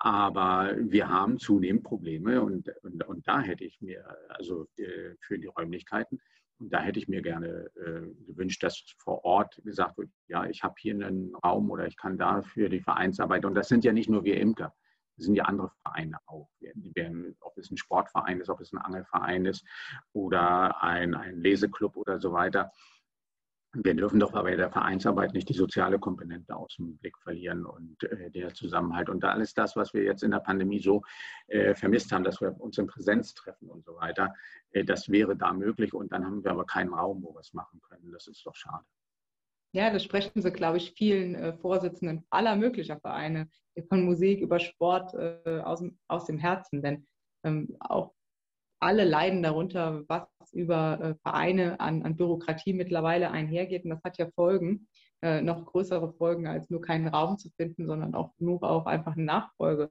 Aber 0.00 0.74
wir 0.78 1.08
haben 1.08 1.38
zunehmend 1.38 1.82
Probleme 1.82 2.40
und, 2.40 2.68
und, 2.82 3.04
und 3.06 3.26
da 3.26 3.40
hätte 3.40 3.64
ich 3.64 3.80
mir, 3.80 4.04
also 4.28 4.68
äh, 4.76 5.14
für 5.20 5.38
die 5.38 5.46
Räumlichkeiten, 5.46 6.20
und 6.60 6.72
da 6.72 6.80
hätte 6.80 6.98
ich 6.98 7.08
mir 7.08 7.22
gerne 7.22 7.70
äh, 7.76 8.24
gewünscht, 8.26 8.62
dass 8.62 8.82
vor 8.98 9.24
Ort 9.24 9.60
gesagt 9.64 9.96
wird, 9.98 10.10
ja, 10.26 10.46
ich 10.46 10.62
habe 10.64 10.74
hier 10.78 10.94
einen 10.94 11.34
Raum 11.36 11.70
oder 11.70 11.86
ich 11.86 11.96
kann 11.96 12.18
da 12.18 12.42
für 12.42 12.68
die 12.68 12.80
Vereinsarbeit. 12.80 13.44
Und 13.44 13.54
das 13.54 13.68
sind 13.68 13.84
ja 13.84 13.92
nicht 13.92 14.10
nur 14.10 14.24
wir 14.24 14.40
Imker, 14.40 14.74
sind 15.18 15.34
ja 15.34 15.44
andere 15.44 15.70
Vereine 15.82 16.18
auch. 16.26 16.48
Werden, 16.60 17.36
ob 17.40 17.56
es 17.58 17.70
ein 17.70 17.76
Sportverein 17.76 18.40
ist, 18.40 18.48
ob 18.48 18.60
es 18.60 18.72
ein 18.72 18.78
Angelverein 18.78 19.46
ist 19.46 19.64
oder 20.12 20.82
ein, 20.82 21.14
ein 21.14 21.40
Leseclub 21.40 21.96
oder 21.96 22.20
so 22.20 22.32
weiter. 22.32 22.72
Wir 23.74 23.94
dürfen 23.94 24.18
doch 24.18 24.32
aber 24.32 24.50
in 24.50 24.56
der 24.56 24.70
Vereinsarbeit 24.70 25.34
nicht 25.34 25.48
die 25.50 25.54
soziale 25.54 25.98
Komponente 25.98 26.56
aus 26.56 26.76
dem 26.76 26.96
Blick 26.96 27.18
verlieren 27.18 27.66
und 27.66 28.02
äh, 28.04 28.30
der 28.30 28.54
Zusammenhalt. 28.54 29.10
Und 29.10 29.22
da 29.22 29.30
alles 29.30 29.52
das, 29.52 29.76
was 29.76 29.92
wir 29.92 30.04
jetzt 30.04 30.22
in 30.22 30.30
der 30.30 30.40
Pandemie 30.40 30.80
so 30.80 31.02
äh, 31.48 31.74
vermisst 31.74 32.10
haben, 32.10 32.24
dass 32.24 32.40
wir 32.40 32.58
uns 32.60 32.78
in 32.78 32.86
Präsenz 32.86 33.34
treffen 33.34 33.68
und 33.68 33.84
so 33.84 33.94
weiter, 33.96 34.34
äh, 34.70 34.84
das 34.84 35.10
wäre 35.10 35.36
da 35.36 35.52
möglich. 35.52 35.92
Und 35.92 36.12
dann 36.12 36.24
haben 36.24 36.42
wir 36.42 36.50
aber 36.50 36.64
keinen 36.64 36.94
Raum, 36.94 37.22
wo 37.22 37.34
wir 37.34 37.40
es 37.40 37.52
machen 37.52 37.80
können. 37.82 38.10
Das 38.10 38.26
ist 38.26 38.44
doch 38.46 38.56
schade. 38.56 38.84
Ja, 39.72 39.90
das 39.90 40.02
sprechen 40.02 40.40
sie, 40.40 40.50
glaube 40.50 40.78
ich, 40.78 40.92
vielen 40.92 41.34
äh, 41.34 41.52
Vorsitzenden 41.58 42.24
aller 42.30 42.56
möglicher 42.56 42.98
Vereine, 43.00 43.48
von 43.88 44.04
Musik 44.04 44.40
über 44.40 44.58
Sport 44.58 45.14
äh, 45.14 45.60
aus, 45.60 45.84
aus 46.08 46.24
dem 46.24 46.38
Herzen. 46.38 46.82
Denn 46.82 47.06
ähm, 47.44 47.76
auch 47.80 48.12
alle 48.80 49.04
leiden 49.04 49.42
darunter, 49.42 50.04
was 50.08 50.26
über 50.52 51.00
äh, 51.00 51.14
Vereine 51.22 51.80
an, 51.80 52.02
an, 52.02 52.16
Bürokratie 52.16 52.72
mittlerweile 52.72 53.30
einhergeht. 53.30 53.84
Und 53.84 53.90
das 53.90 54.02
hat 54.04 54.18
ja 54.18 54.30
Folgen, 54.34 54.88
äh, 55.22 55.40
noch 55.42 55.64
größere 55.66 56.12
Folgen, 56.12 56.46
als 56.46 56.70
nur 56.70 56.80
keinen 56.80 57.08
Raum 57.08 57.38
zu 57.38 57.50
finden, 57.50 57.86
sondern 57.86 58.14
auch 58.14 58.32
nur 58.38 58.62
auch 58.62 58.86
einfach 58.86 59.16
eine 59.16 59.24
Nachfolge 59.24 59.90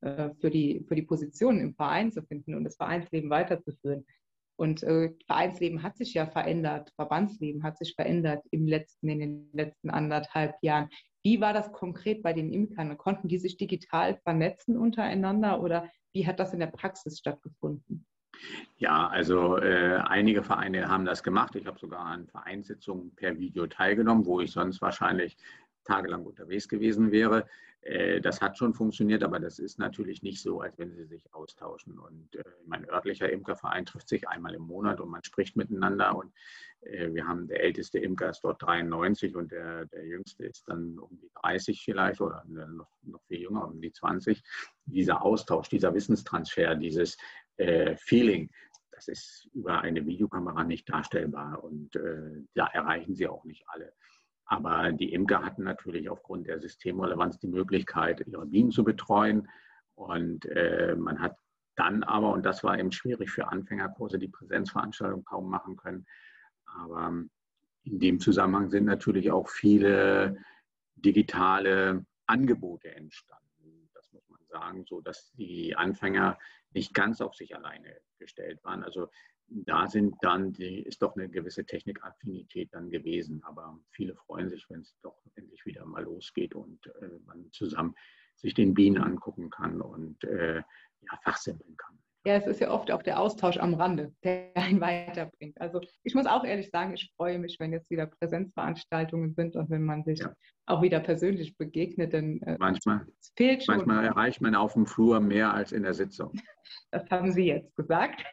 äh, 0.00 0.30
für, 0.40 0.50
die, 0.50 0.84
für 0.88 0.94
die 0.94 1.02
Positionen 1.02 1.60
im 1.60 1.74
Verein 1.74 2.12
zu 2.12 2.22
finden 2.22 2.54
und 2.54 2.64
das 2.64 2.76
Vereinsleben 2.76 3.30
weiterzuführen. 3.30 4.04
Und 4.60 4.82
äh, 4.82 5.14
Vereinsleben 5.24 5.82
hat 5.82 5.96
sich 5.96 6.12
ja 6.12 6.26
verändert, 6.26 6.92
Verbandsleben 6.94 7.62
hat 7.62 7.78
sich 7.78 7.94
verändert 7.94 8.44
im 8.50 8.66
letzten, 8.66 9.08
in 9.08 9.18
den 9.18 9.50
letzten 9.54 9.88
anderthalb 9.88 10.54
Jahren. 10.60 10.90
Wie 11.22 11.40
war 11.40 11.54
das 11.54 11.72
konkret 11.72 12.22
bei 12.22 12.34
den 12.34 12.52
Imkern? 12.52 12.98
Konnten 12.98 13.26
die 13.26 13.38
sich 13.38 13.56
digital 13.56 14.18
vernetzen 14.22 14.76
untereinander 14.76 15.62
oder 15.62 15.88
wie 16.12 16.26
hat 16.26 16.38
das 16.38 16.52
in 16.52 16.60
der 16.60 16.66
Praxis 16.66 17.20
stattgefunden? 17.20 18.04
Ja, 18.76 19.08
also 19.08 19.56
äh, 19.56 19.96
einige 20.04 20.42
Vereine 20.42 20.90
haben 20.90 21.06
das 21.06 21.22
gemacht. 21.22 21.56
Ich 21.56 21.66
habe 21.66 21.78
sogar 21.78 22.04
an 22.04 22.26
Vereinssitzungen 22.26 23.14
per 23.14 23.38
Video 23.38 23.66
teilgenommen, 23.66 24.26
wo 24.26 24.42
ich 24.42 24.52
sonst 24.52 24.82
wahrscheinlich 24.82 25.38
tagelang 25.84 26.26
unterwegs 26.26 26.68
gewesen 26.68 27.12
wäre. 27.12 27.46
Äh, 27.82 28.20
das 28.20 28.40
hat 28.40 28.58
schon 28.58 28.74
funktioniert, 28.74 29.22
aber 29.22 29.40
das 29.40 29.58
ist 29.58 29.78
natürlich 29.78 30.22
nicht 30.22 30.42
so, 30.42 30.60
als 30.60 30.78
wenn 30.78 30.94
sie 30.94 31.04
sich 31.04 31.32
austauschen. 31.32 31.98
Und 31.98 32.36
äh, 32.36 32.44
mein 32.66 32.88
örtlicher 32.88 33.30
Imkerverein 33.30 33.86
trifft 33.86 34.08
sich 34.08 34.28
einmal 34.28 34.54
im 34.54 34.62
Monat 34.62 35.00
und 35.00 35.10
man 35.10 35.24
spricht 35.24 35.56
miteinander. 35.56 36.16
Und 36.16 36.32
äh, 36.80 37.12
wir 37.12 37.26
haben 37.26 37.48
der 37.48 37.62
älteste 37.62 37.98
Imker 37.98 38.30
ist 38.30 38.42
dort 38.42 38.62
93 38.62 39.34
und 39.34 39.52
der, 39.52 39.86
der 39.86 40.06
jüngste 40.06 40.44
ist 40.44 40.68
dann 40.68 40.98
um 40.98 41.18
die 41.20 41.30
30 41.42 41.82
vielleicht 41.82 42.20
oder 42.20 42.44
noch, 42.46 42.90
noch 43.02 43.22
viel 43.24 43.40
jünger, 43.40 43.66
um 43.66 43.80
die 43.80 43.92
20. 43.92 44.42
Dieser 44.84 45.22
Austausch, 45.22 45.68
dieser 45.68 45.94
Wissenstransfer, 45.94 46.74
dieses 46.74 47.16
äh, 47.56 47.96
Feeling, 47.96 48.50
das 48.92 49.08
ist 49.08 49.48
über 49.54 49.80
eine 49.80 50.04
Videokamera 50.04 50.62
nicht 50.64 50.86
darstellbar 50.90 51.64
und 51.64 51.96
äh, 51.96 52.42
da 52.54 52.66
erreichen 52.66 53.14
sie 53.14 53.26
auch 53.28 53.44
nicht 53.44 53.64
alle. 53.68 53.94
Aber 54.50 54.90
die 54.90 55.12
Imker 55.12 55.44
hatten 55.44 55.62
natürlich 55.62 56.10
aufgrund 56.10 56.48
der 56.48 56.58
Systemrelevanz 56.58 57.38
die 57.38 57.46
Möglichkeit, 57.46 58.26
ihre 58.26 58.46
Bienen 58.46 58.72
zu 58.72 58.82
betreuen. 58.82 59.48
Und 59.94 60.44
äh, 60.46 60.96
man 60.98 61.20
hat 61.20 61.36
dann 61.76 62.02
aber, 62.02 62.32
und 62.32 62.44
das 62.44 62.64
war 62.64 62.76
eben 62.76 62.90
schwierig 62.90 63.30
für 63.30 63.46
Anfängerkurse, 63.46 64.18
die 64.18 64.26
Präsenzveranstaltung 64.26 65.24
kaum 65.24 65.48
machen 65.48 65.76
können. 65.76 66.04
Aber 66.64 67.12
in 67.84 68.00
dem 68.00 68.18
Zusammenhang 68.18 68.70
sind 68.70 68.86
natürlich 68.86 69.30
auch 69.30 69.48
viele 69.48 70.36
digitale 70.96 72.04
Angebote 72.26 72.92
entstanden. 72.92 73.88
Das 73.94 74.10
muss 74.12 74.28
man 74.28 74.40
sagen, 74.48 74.84
so 74.84 75.00
dass 75.00 75.30
die 75.34 75.76
Anfänger 75.76 76.40
nicht 76.72 76.92
ganz 76.92 77.20
auf 77.20 77.36
sich 77.36 77.54
alleine 77.54 77.96
gestellt 78.18 78.64
waren. 78.64 78.82
Also 78.82 79.10
da 79.50 79.86
sind 79.86 80.16
dann 80.22 80.52
die, 80.52 80.82
ist 80.82 81.02
doch 81.02 81.16
eine 81.16 81.28
gewisse 81.28 81.64
Technikaffinität 81.64 82.72
dann 82.72 82.90
gewesen. 82.90 83.42
Aber 83.44 83.78
viele 83.90 84.14
freuen 84.14 84.48
sich, 84.48 84.64
wenn 84.68 84.80
es 84.80 84.96
doch 85.02 85.20
endlich 85.34 85.64
wieder 85.66 85.84
mal 85.84 86.04
losgeht 86.04 86.54
und 86.54 86.86
äh, 86.86 87.18
man 87.26 87.50
zusammen 87.52 87.94
sich 88.36 88.54
den 88.54 88.74
Bienen 88.74 89.02
angucken 89.02 89.50
kann 89.50 89.80
und 89.80 90.22
äh, 90.24 90.56
ja, 90.56 91.18
fachsimpeln 91.22 91.76
kann. 91.76 91.98
Ja, 92.26 92.34
es 92.34 92.46
ist 92.46 92.60
ja 92.60 92.70
oft 92.70 92.90
auch 92.90 93.02
der 93.02 93.18
Austausch 93.18 93.56
am 93.56 93.72
Rande, 93.72 94.14
der 94.22 94.50
einen 94.54 94.80
weiterbringt. 94.80 95.58
Also 95.58 95.80
ich 96.02 96.14
muss 96.14 96.26
auch 96.26 96.44
ehrlich 96.44 96.68
sagen, 96.70 96.92
ich 96.92 97.10
freue 97.16 97.38
mich, 97.38 97.58
wenn 97.58 97.72
jetzt 97.72 97.90
wieder 97.90 98.06
Präsenzveranstaltungen 98.06 99.34
sind 99.34 99.56
und 99.56 99.70
wenn 99.70 99.84
man 99.84 100.04
sich 100.04 100.20
ja. 100.20 100.34
auch 100.66 100.82
wieder 100.82 101.00
persönlich 101.00 101.56
begegnet. 101.56 102.12
Denn 102.12 102.42
äh, 102.42 102.56
manchmal, 102.58 103.06
fehlt 103.36 103.64
schon. 103.64 103.76
manchmal 103.76 104.04
erreicht 104.04 104.42
man 104.42 104.54
auf 104.54 104.74
dem 104.74 104.86
Flur 104.86 105.20
mehr 105.20 105.54
als 105.54 105.72
in 105.72 105.82
der 105.82 105.94
Sitzung. 105.94 106.32
Das 106.92 107.10
haben 107.10 107.32
Sie 107.32 107.46
jetzt 107.46 107.74
gesagt. 107.74 108.24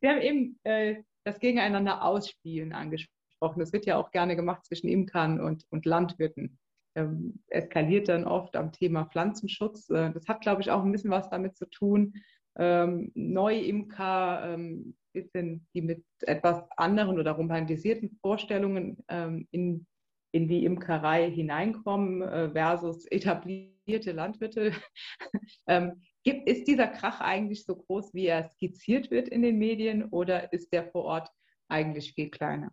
Wir 0.00 0.10
haben 0.10 0.22
eben 0.22 0.58
äh, 0.64 1.02
das 1.24 1.38
Gegeneinander 1.38 2.02
ausspielen 2.02 2.72
angesprochen. 2.72 3.60
Das 3.60 3.72
wird 3.72 3.86
ja 3.86 3.96
auch 3.96 4.10
gerne 4.10 4.36
gemacht 4.36 4.64
zwischen 4.64 4.88
Imkern 4.88 5.40
und, 5.40 5.64
und 5.70 5.86
Landwirten. 5.86 6.58
Ähm, 6.94 7.42
eskaliert 7.48 8.08
dann 8.08 8.24
oft 8.24 8.56
am 8.56 8.72
Thema 8.72 9.04
Pflanzenschutz. 9.06 9.88
Äh, 9.90 10.12
das 10.12 10.26
hat, 10.26 10.40
glaube 10.40 10.62
ich, 10.62 10.70
auch 10.70 10.82
ein 10.82 10.92
bisschen 10.92 11.10
was 11.10 11.28
damit 11.28 11.56
zu 11.56 11.66
tun. 11.66 12.14
Ähm, 12.56 13.12
Neuimker, 13.14 14.54
ähm, 14.54 14.96
bisschen, 15.12 15.66
die 15.74 15.82
mit 15.82 16.04
etwas 16.22 16.62
anderen 16.76 17.18
oder 17.18 17.32
romantisierten 17.32 18.18
Vorstellungen 18.20 18.98
ähm, 19.08 19.46
in, 19.50 19.86
in 20.32 20.48
die 20.48 20.64
Imkerei 20.64 21.30
hineinkommen 21.30 22.22
äh, 22.22 22.50
versus 22.50 23.06
etablierte 23.06 24.12
Landwirte. 24.12 24.72
ähm, 25.66 26.02
Gibt, 26.28 26.46
ist 26.46 26.68
dieser 26.68 26.88
Krach 26.88 27.22
eigentlich 27.22 27.64
so 27.64 27.74
groß, 27.74 28.12
wie 28.12 28.26
er 28.26 28.44
skizziert 28.50 29.10
wird 29.10 29.28
in 29.28 29.40
den 29.40 29.56
Medien 29.56 30.04
oder 30.10 30.52
ist 30.52 30.70
der 30.74 30.84
vor 30.84 31.04
Ort 31.04 31.30
eigentlich 31.68 32.12
viel 32.12 32.28
kleiner? 32.28 32.70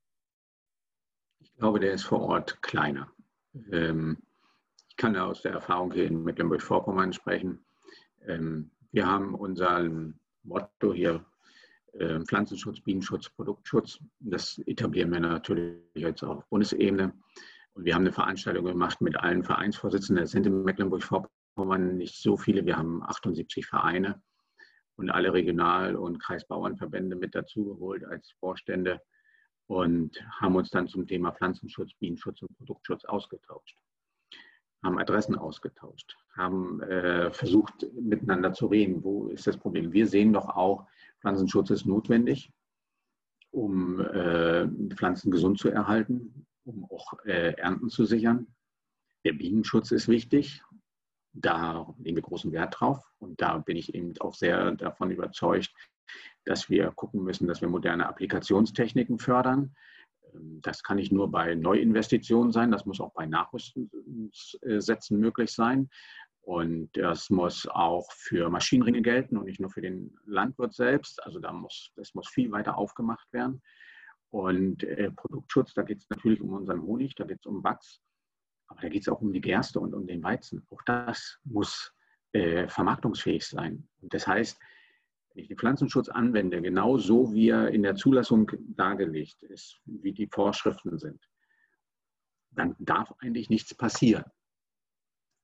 Ich 1.39 1.56
glaube, 1.56 1.80
der 1.80 1.94
ist 1.94 2.04
vor 2.04 2.20
Ort 2.20 2.62
kleiner. 2.62 3.10
Ähm, 3.72 4.18
ich 4.89 4.98
kann 4.98 5.15
aus 5.15 5.41
der 5.41 5.54
Erfahrung 5.54 5.94
hier 5.94 6.06
in 6.06 6.26
Mecklenburg-Vorpommern 6.26 7.13
sprechen. 7.13 7.65
Ähm, 8.28 8.72
wir 8.91 9.08
haben 9.08 9.34
unser 9.36 9.89
Motto 10.44 10.94
hier 10.94 11.26
äh, 11.94 12.20
Pflanzenschutz, 12.26 12.82
Bienenschutz, 12.82 13.30
Produktschutz. 13.30 14.00
Das 14.20 14.58
etablieren 14.65 15.13
wir 15.13 15.22
natürlich 15.22 15.78
jetzt 15.94 16.24
auf 16.24 16.46
Bundesebene. 16.50 17.13
Und 17.72 17.86
wir 17.86 17.96
haben 17.96 18.02
eine 18.02 18.12
Veranstaltung 18.12 18.65
gemacht 18.65 19.00
mit 19.00 19.15
allen 19.15 19.46
Vereinsvorsitzenden. 19.46 20.26
Das 20.26 20.32
sind 20.32 20.46
in 20.46 20.62
Mecklenburg-Vorpommern 20.63 21.32
Vorpommern 21.56 21.98
nicht 21.98 22.22
so 22.22 22.38
viele. 22.38 22.65
Wir 22.65 22.78
haben 22.78 23.02
78 23.02 23.65
Vereine 23.65 24.22
und 24.98 25.10
alle 25.10 25.34
Regional- 25.34 25.96
und 25.96 26.22
Kreisbauernverbände 26.22 27.15
mit 27.15 27.34
dazugeholt 27.34 28.04
als 28.04 28.30
Vorstände 28.39 29.02
und 29.68 30.22
haben 30.39 30.56
uns 30.56 30.70
dann 30.70 30.88
zum 30.88 31.08
Thema 31.08 31.32
Pflanzenschutz, 31.32 31.94
Bienenschutz 31.96 32.41
und 32.41 32.56
Produktschutz 32.58 33.06
ausgetauscht. 33.06 33.78
Haben 34.84 35.00
Adressen 35.00 35.36
ausgetauscht, 35.36 36.15
haben 36.36 36.82
äh, 36.84 37.32
versucht, 37.32 37.88
miteinander 37.94 38.54
zu 38.54 38.68
reden. 38.68 39.04
Wo 39.04 39.30
ist 39.30 39.48
das 39.48 39.58
Problem? 39.58 39.94
Wir 39.94 40.08
sehen 40.08 40.34
doch 40.34 40.50
auch, 40.50 40.86
Pflanzenschutz 41.22 41.70
ist 41.72 41.86
notwendig, 41.86 42.52
um 43.52 44.00
äh, 44.02 44.68
Pflanzen 44.94 45.32
gesund 45.32 45.58
zu 45.58 45.70
erhalten, 45.70 46.46
um 46.65 46.84
auch 46.91 47.13
äh, 47.26 47.54
Ernten 47.54 47.89
zu 47.89 48.06
sichern. 48.06 48.48
Der 49.24 49.34
Bienenschutz 49.34 49.89
ist 49.89 50.08
wichtig, 50.08 50.62
da 51.36 51.93
legen 52.00 52.15
wir 52.15 52.24
großen 52.24 52.52
Wert 52.52 52.76
drauf. 52.80 53.04
Und 53.19 53.41
da 53.41 53.58
bin 53.60 53.78
ich 53.78 53.93
eben 53.93 54.13
auch 54.19 54.34
sehr 54.34 54.71
davon 54.71 55.12
überzeugt, 55.12 55.71
dass 56.45 56.69
wir 56.69 56.91
gucken 56.91 57.24
müssen, 57.24 57.48
dass 57.48 57.62
wir 57.62 57.67
moderne 57.67 58.08
Applikationstechniken 58.08 59.19
fördern. 59.19 59.76
Ähm, 60.34 60.60
das 60.62 60.84
kann 60.84 60.98
nicht 60.98 61.12
nur 61.12 61.30
bei 61.30 61.56
Neuinvestitionen 61.56 62.52
sein, 62.52 62.71
das 62.71 62.86
muss 62.86 63.00
auch 63.00 63.13
bei 63.13 63.26
Nachrüstsätzen 63.26 65.19
möglich 65.19 65.52
sein. 65.52 65.89
Und 66.41 66.89
das 66.93 67.32
muss 67.32 67.67
auch 67.67 68.12
für 68.12 68.50
Maschinenringe 68.52 69.02
gelten 69.02 69.36
und 69.36 69.45
nicht 69.45 69.60
nur 69.60 69.71
für 69.71 69.82
den 69.82 70.15
Landwirt 70.26 70.76
selbst. 70.76 71.24
Also 71.24 71.39
da 71.39 71.52
muss, 71.52 71.91
das 71.95 72.13
muss 72.13 72.28
viel 72.28 72.52
weiter 72.52 72.78
aufgemacht 72.78 73.34
werden. 73.34 73.63
Und 74.30 74.84
äh, 74.84 75.10
Produktschutz, 75.12 75.74
da 75.74 75.82
geht 75.82 76.00
es 76.00 76.10
natürlich 76.10 76.41
um 76.41 76.54
unseren 76.54 76.84
Honig, 76.84 77.15
da 77.15 77.24
geht 77.24 77.39
es 77.39 77.48
um 77.48 77.63
Wachs. 77.63 78.00
Aber 78.67 78.82
da 78.82 78.89
geht 78.89 79.04
es 79.04 79.10
auch 79.10 79.21
um 79.21 79.32
die 79.32 79.41
Gerste 79.41 79.80
und 79.80 79.93
um 79.93 80.08
den 80.08 80.23
Weizen. 80.23 80.65
Auch 80.69 80.82
das 80.84 81.39
muss 81.43 81.93
äh, 82.34 82.67
vermarktungsfähig 82.67 83.45
sein. 83.45 83.88
Und 84.01 84.13
das 84.13 84.28
heißt, 84.28 84.60
wenn 85.30 85.41
ich 85.41 85.47
den 85.47 85.58
Pflanzenschutz 85.58 86.10
anwende, 86.10 86.62
genau 86.62 86.97
so 86.97 87.34
wie 87.34 87.49
er 87.49 87.69
in 87.69 87.84
der 87.84 87.95
Zulassung 87.95 88.51
dargelegt 88.75 89.43
ist, 89.43 89.80
wie 89.86 90.13
die 90.13 90.28
Vorschriften 90.28 90.97
sind, 90.97 91.30
dann 92.51 92.75
darf 92.80 93.13
eigentlich 93.19 93.49
nichts 93.49 93.73
passieren. 93.73 94.23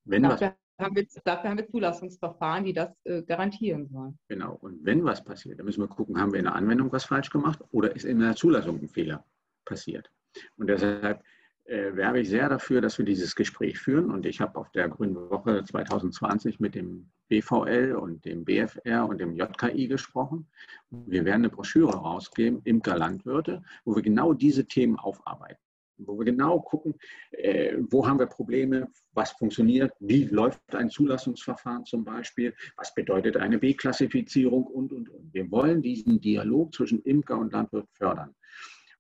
Wenn 0.06 0.24
dafür, 0.24 0.56
was, 0.78 0.86
haben 0.86 0.96
wir, 0.96 1.08
dafür 1.24 1.50
haben 1.50 1.58
wir 1.58 1.68
Zulassungsverfahren, 1.68 2.64
die 2.64 2.74
das 2.74 2.90
äh, 3.04 3.22
garantieren 3.22 3.88
sollen. 3.90 4.18
Genau. 4.30 4.56
Und 4.62 4.84
wenn 4.84 5.04
was 5.04 5.24
passiert, 5.24 5.60
dann 5.60 5.66
müssen 5.66 5.82
wir 5.82 5.88
gucken, 5.88 6.20
haben 6.20 6.32
wir 6.32 6.40
in 6.40 6.46
der 6.46 6.56
Anwendung 6.56 6.92
was 6.92 7.04
falsch 7.04 7.30
gemacht 7.30 7.62
oder 7.72 7.96
ist 7.96 8.06
in 8.06 8.20
der 8.20 8.36
Zulassung 8.36 8.80
ein 8.80 8.90
Fehler 8.90 9.26
passiert. 9.66 10.10
Und 10.56 10.68
deshalb 10.68 11.24
äh, 11.72 11.96
werbe 11.96 12.20
ich 12.20 12.30
sehr 12.30 12.50
dafür, 12.50 12.82
dass 12.82 12.98
wir 12.98 13.06
dieses 13.06 13.34
Gespräch 13.34 13.80
führen. 13.80 14.12
Und 14.12 14.26
ich 14.26 14.42
habe 14.42 14.60
auf 14.60 14.70
der 14.72 14.90
Grünen 14.90 15.16
Woche 15.16 15.64
2020 15.64 16.60
mit 16.60 16.76
dem 16.76 17.10
BVL 17.30 17.96
und 17.96 18.26
dem 18.26 18.44
BFR 18.44 19.08
und 19.08 19.22
dem 19.22 19.34
JKI 19.34 19.88
gesprochen. 19.88 20.48
Wir 20.90 21.24
werden 21.24 21.44
eine 21.44 21.50
Broschüre 21.50 21.94
rausgeben, 21.94 22.62
Imker 22.66 22.98
Landwirte, 22.98 23.64
wo 23.86 23.96
wir 23.96 24.04
genau 24.04 24.34
diese 24.34 24.66
Themen 24.66 25.00
aufarbeiten. 25.00 25.62
Wo 25.98 26.18
wir 26.18 26.26
genau 26.26 26.60
gucken, 26.60 26.96
äh, 27.32 27.78
wo 27.90 28.06
haben 28.06 28.20
wir 28.20 28.26
Probleme, 28.26 28.90
was 29.14 29.32
funktioniert, 29.32 29.94
wie 30.00 30.26
läuft 30.26 30.76
ein 30.76 30.90
Zulassungsverfahren 30.90 31.86
zum 31.86 32.04
Beispiel, 32.04 32.54
was 32.76 32.94
bedeutet 32.94 33.38
eine 33.38 33.60
B-Klassifizierung 33.60 34.66
und, 34.66 34.92
und, 34.92 35.10
und. 35.10 35.34
Wir 35.34 35.50
wollen 35.52 35.82
diesen 35.82 36.20
Dialog 36.20 36.76
zwischen 36.76 37.02
Imker 37.04 37.38
und 37.38 37.54
Landwirt 37.54 37.88
fördern. 37.94 38.36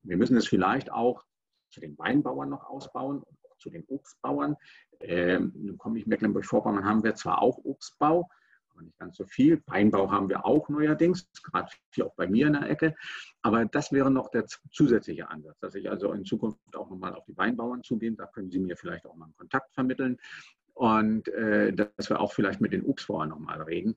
Wir 0.03 0.15
müssen 0.15 0.37
es 0.37 0.47
vielleicht 0.47 0.91
auch 0.91 1.25
zu 1.71 1.79
den 1.79 1.97
Weinbauern 1.97 2.49
noch 2.49 2.65
ausbauen 2.65 3.23
auch 3.49 3.57
zu 3.57 3.69
den 3.69 3.83
Obstbauern. 3.87 4.55
Ähm, 4.99 5.53
nun 5.55 5.77
komme 5.77 5.99
ich 5.99 6.07
Mecklenburg-Vorpommern, 6.07 6.85
haben 6.85 7.03
wir 7.03 7.15
zwar 7.15 7.41
auch 7.41 7.57
Obstbau, 7.63 8.29
aber 8.69 8.83
nicht 8.83 8.97
ganz 8.99 9.17
so 9.17 9.25
viel. 9.25 9.61
Weinbau 9.67 10.11
haben 10.11 10.29
wir 10.29 10.45
auch 10.45 10.69
neuerdings, 10.69 11.29
gerade 11.43 11.69
hier 11.93 12.05
auch 12.05 12.15
bei 12.15 12.27
mir 12.27 12.47
in 12.47 12.53
der 12.53 12.69
Ecke. 12.69 12.95
Aber 13.41 13.65
das 13.65 13.91
wäre 13.91 14.11
noch 14.11 14.29
der 14.29 14.45
zusätzliche 14.71 15.29
Ansatz, 15.29 15.59
dass 15.59 15.75
ich 15.75 15.89
also 15.89 16.11
in 16.11 16.25
Zukunft 16.25 16.59
auch 16.75 16.89
nochmal 16.89 17.15
auf 17.15 17.25
die 17.25 17.37
Weinbauern 17.37 17.83
zugehen. 17.83 18.15
Da 18.15 18.27
können 18.27 18.51
Sie 18.51 18.59
mir 18.59 18.77
vielleicht 18.77 19.05
auch 19.05 19.15
mal 19.15 19.25
einen 19.25 19.37
Kontakt 19.37 19.73
vermitteln. 19.73 20.17
Und 20.73 21.27
äh, 21.29 21.73
dass 21.73 22.09
wir 22.09 22.19
auch 22.19 22.33
vielleicht 22.33 22.61
mit 22.61 22.71
den 22.71 22.83
Obstbauern 22.83 23.29
nochmal 23.29 23.61
reden. 23.61 23.95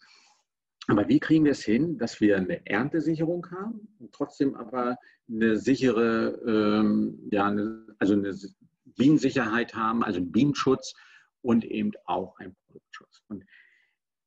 Aber 0.89 1.09
wie 1.09 1.21
kriegen 1.21 1.45
wir 1.45 1.53
es 1.53 1.65
hin, 1.65 1.99
dass 1.99 2.21
wir 2.21 2.37
eine 2.37 2.67
Erntesicherung 2.67 3.51
haben 3.51 3.89
und 3.99 4.13
trotzdem 4.13 4.55
aber 4.55 4.99
eine 5.29 5.57
sichere, 5.57 6.41
ähm, 6.47 7.29
ja, 7.31 7.47
eine, 7.47 7.87
also 7.99 8.15
eine 8.15 8.37
Bienensicherheit 8.85 9.75
haben, 9.75 10.05
also 10.05 10.19
einen 10.19 10.33
Bienenschutz 10.33 10.95
und 11.41 11.65
eben 11.65 11.93
auch 12.05 12.39
einen 12.39 12.55
Produktschutz. 12.67 13.23
Und 13.29 13.45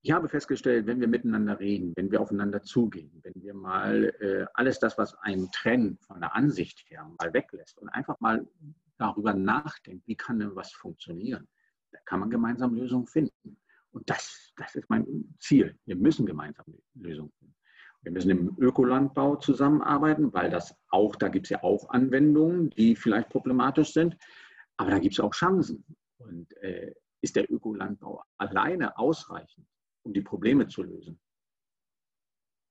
ich 0.02 0.12
habe 0.12 0.30
festgestellt, 0.30 0.88
wenn 0.88 1.00
wir 1.00 1.08
miteinander 1.08 1.60
reden, 1.60 1.94
wenn 1.96 2.12
wir 2.12 2.22
aufeinander 2.22 2.62
zugehen, 2.64 3.20
wenn 3.24 3.34
wir 3.42 3.54
mal 3.54 4.14
äh, 4.20 4.46
alles 4.54 4.80
das, 4.80 4.98
was 4.98 5.14
einen 5.16 5.52
trennt 5.52 6.02
von 6.06 6.22
der 6.22 6.36
Ansicht 6.36 6.86
her, 6.90 7.12
mal 7.20 7.34
weglässt 7.34 7.78
und 7.78 7.90
einfach 7.90 8.20
mal 8.20 8.48
darüber 8.98 9.34
nachdenkt, 9.34 10.08
wie 10.08 10.16
kann 10.16 10.40
denn 10.40 10.56
was 10.56 10.72
funktionieren, 10.72 11.48
da 11.92 12.00
kann 12.06 12.20
man 12.20 12.30
gemeinsam 12.30 12.74
Lösungen 12.74 13.08
finden. 13.08 13.60
Und 13.92 14.10
das, 14.10 14.47
das 14.58 14.76
ist 14.76 14.90
mein 14.90 15.06
Ziel. 15.40 15.78
Wir 15.86 15.96
müssen 15.96 16.26
gemeinsam 16.26 16.66
Lösungen 16.96 17.32
finden. 17.40 17.56
Wir 18.02 18.12
müssen 18.12 18.30
im 18.30 18.56
Ökolandbau 18.60 19.36
zusammenarbeiten, 19.38 20.34
weil 20.34 20.50
das 20.50 20.76
auch, 20.90 21.16
da 21.16 21.30
gibt 21.30 21.48
es 21.48 21.50
ja 21.50 21.64
auch 21.64 21.90
Anwendungen, 21.90 22.70
die 22.72 22.96
vielleicht 22.96 23.30
problematisch 23.30 23.94
sind, 23.94 24.18
aber 24.78 24.92
da 24.92 25.00
gibt 25.00 25.14
es 25.14 25.20
auch 25.20 25.34
Chancen. 25.34 25.84
Und 26.18 26.56
äh, 26.58 26.94
ist 27.22 27.36
der 27.36 27.52
Ökolandbau 27.52 28.24
alleine 28.38 28.98
ausreichend, 28.98 29.68
um 30.04 30.14
die 30.14 30.22
Probleme 30.22 30.68
zu 30.68 30.84
lösen? 30.84 31.20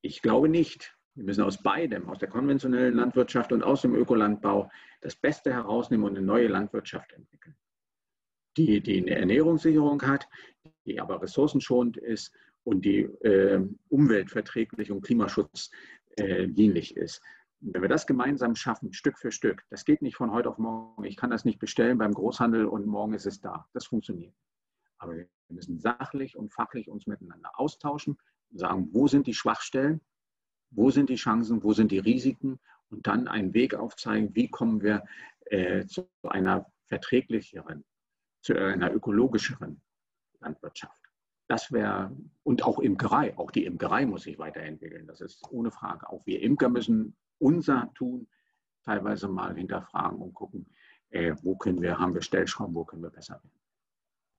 Ich 0.03 0.22
glaube 0.22 0.49
nicht. 0.49 0.96
Wir 1.14 1.25
müssen 1.25 1.42
aus 1.42 1.62
beidem, 1.62 2.09
aus 2.09 2.18
der 2.18 2.29
konventionellen 2.29 2.94
Landwirtschaft 2.94 3.51
und 3.51 3.62
aus 3.62 3.83
dem 3.83 3.94
Ökolandbau, 3.94 4.70
das 5.01 5.16
Beste 5.16 5.53
herausnehmen 5.53 6.07
und 6.07 6.16
eine 6.16 6.27
neue 6.27 6.49
Landwirtschaft 6.49 7.12
entwickeln 7.12 7.57
die, 8.57 8.81
die 8.81 9.03
eine 9.03 9.16
Ernährungssicherung 9.16 10.03
hat, 10.03 10.29
die 10.87 11.01
aber 11.01 11.20
ressourcenschonend 11.20 11.96
ist 11.96 12.33
und 12.64 12.85
die 12.85 13.01
äh, 13.01 13.61
umweltverträglich 13.88 14.90
und 14.90 15.03
Klimaschutz 15.03 15.70
äh, 16.16 16.46
ist. 16.46 17.22
Wenn 17.61 17.83
wir 17.83 17.88
das 17.88 18.07
gemeinsam 18.07 18.55
schaffen, 18.55 18.92
Stück 18.92 19.18
für 19.18 19.33
Stück, 19.33 19.64
das 19.70 19.85
geht 19.85 20.03
nicht 20.03 20.16
von 20.16 20.31
heute 20.33 20.49
auf 20.49 20.59
morgen. 20.59 21.05
Ich 21.05 21.16
kann 21.16 21.31
das 21.31 21.44
nicht 21.44 21.59
bestellen 21.59 21.99
beim 21.99 22.12
Großhandel 22.12 22.66
und 22.66 22.87
morgen 22.87 23.14
ist 23.14 23.27
es 23.27 23.40
da. 23.40 23.66
Das 23.72 23.87
funktioniert. 23.87 24.35
Aber 24.99 25.14
wir 25.16 25.29
müssen 25.49 25.79
sachlich 25.79 26.37
und 26.37 26.53
fachlich 26.53 26.88
uns 26.88 27.07
miteinander 27.07 27.51
austauschen 27.59 28.18
sagen, 28.53 28.88
wo 28.92 29.09
sind 29.09 29.27
die 29.27 29.35
Schwachstellen, 29.35 30.01
wo 30.70 30.90
sind 30.90 31.09
die 31.09 31.16
Chancen, 31.16 31.62
wo 31.62 31.72
sind 31.72 31.90
die 31.90 31.99
Risiken 31.99 32.59
und 32.90 33.07
dann 33.07 33.29
einen 33.29 33.55
Weg 33.55 33.75
aufzeigen, 33.75 34.35
wie 34.35 34.49
kommen 34.49 34.83
wir 34.83 35.05
äh, 35.46 35.87
zu 35.87 36.09
einer 36.22 36.66
verträglicheren, 36.87 37.85
zu 38.42 38.55
einer 38.55 38.92
ökologischeren 38.92 39.81
Landwirtschaft. 40.40 41.03
Das 41.49 41.70
wäre, 41.70 42.14
und 42.42 42.64
auch 42.64 42.81
Imkerei, 42.81 43.37
auch 43.38 43.51
die 43.51 43.64
Imkerei 43.64 44.05
muss 44.05 44.22
sich 44.22 44.38
weiterentwickeln. 44.38 45.07
Das 45.07 45.20
ist 45.20 45.44
ohne 45.51 45.70
Frage. 45.70 46.09
Auch 46.09 46.27
wir 46.27 46.42
Imker 46.42 46.68
müssen 46.68 47.16
unser 47.38 47.92
Tun 47.94 48.27
teilweise 48.85 49.29
mal 49.29 49.55
hinterfragen 49.55 50.18
und 50.18 50.35
gucken, 50.35 50.66
äh, 51.11 51.35
wo 51.42 51.57
können 51.57 51.81
wir, 51.83 51.99
haben 51.99 52.14
wir 52.14 52.22
Stellschrauben, 52.22 52.75
wo 52.75 52.85
können 52.85 53.03
wir 53.03 53.11
besser 53.11 53.35
werden. 53.35 53.51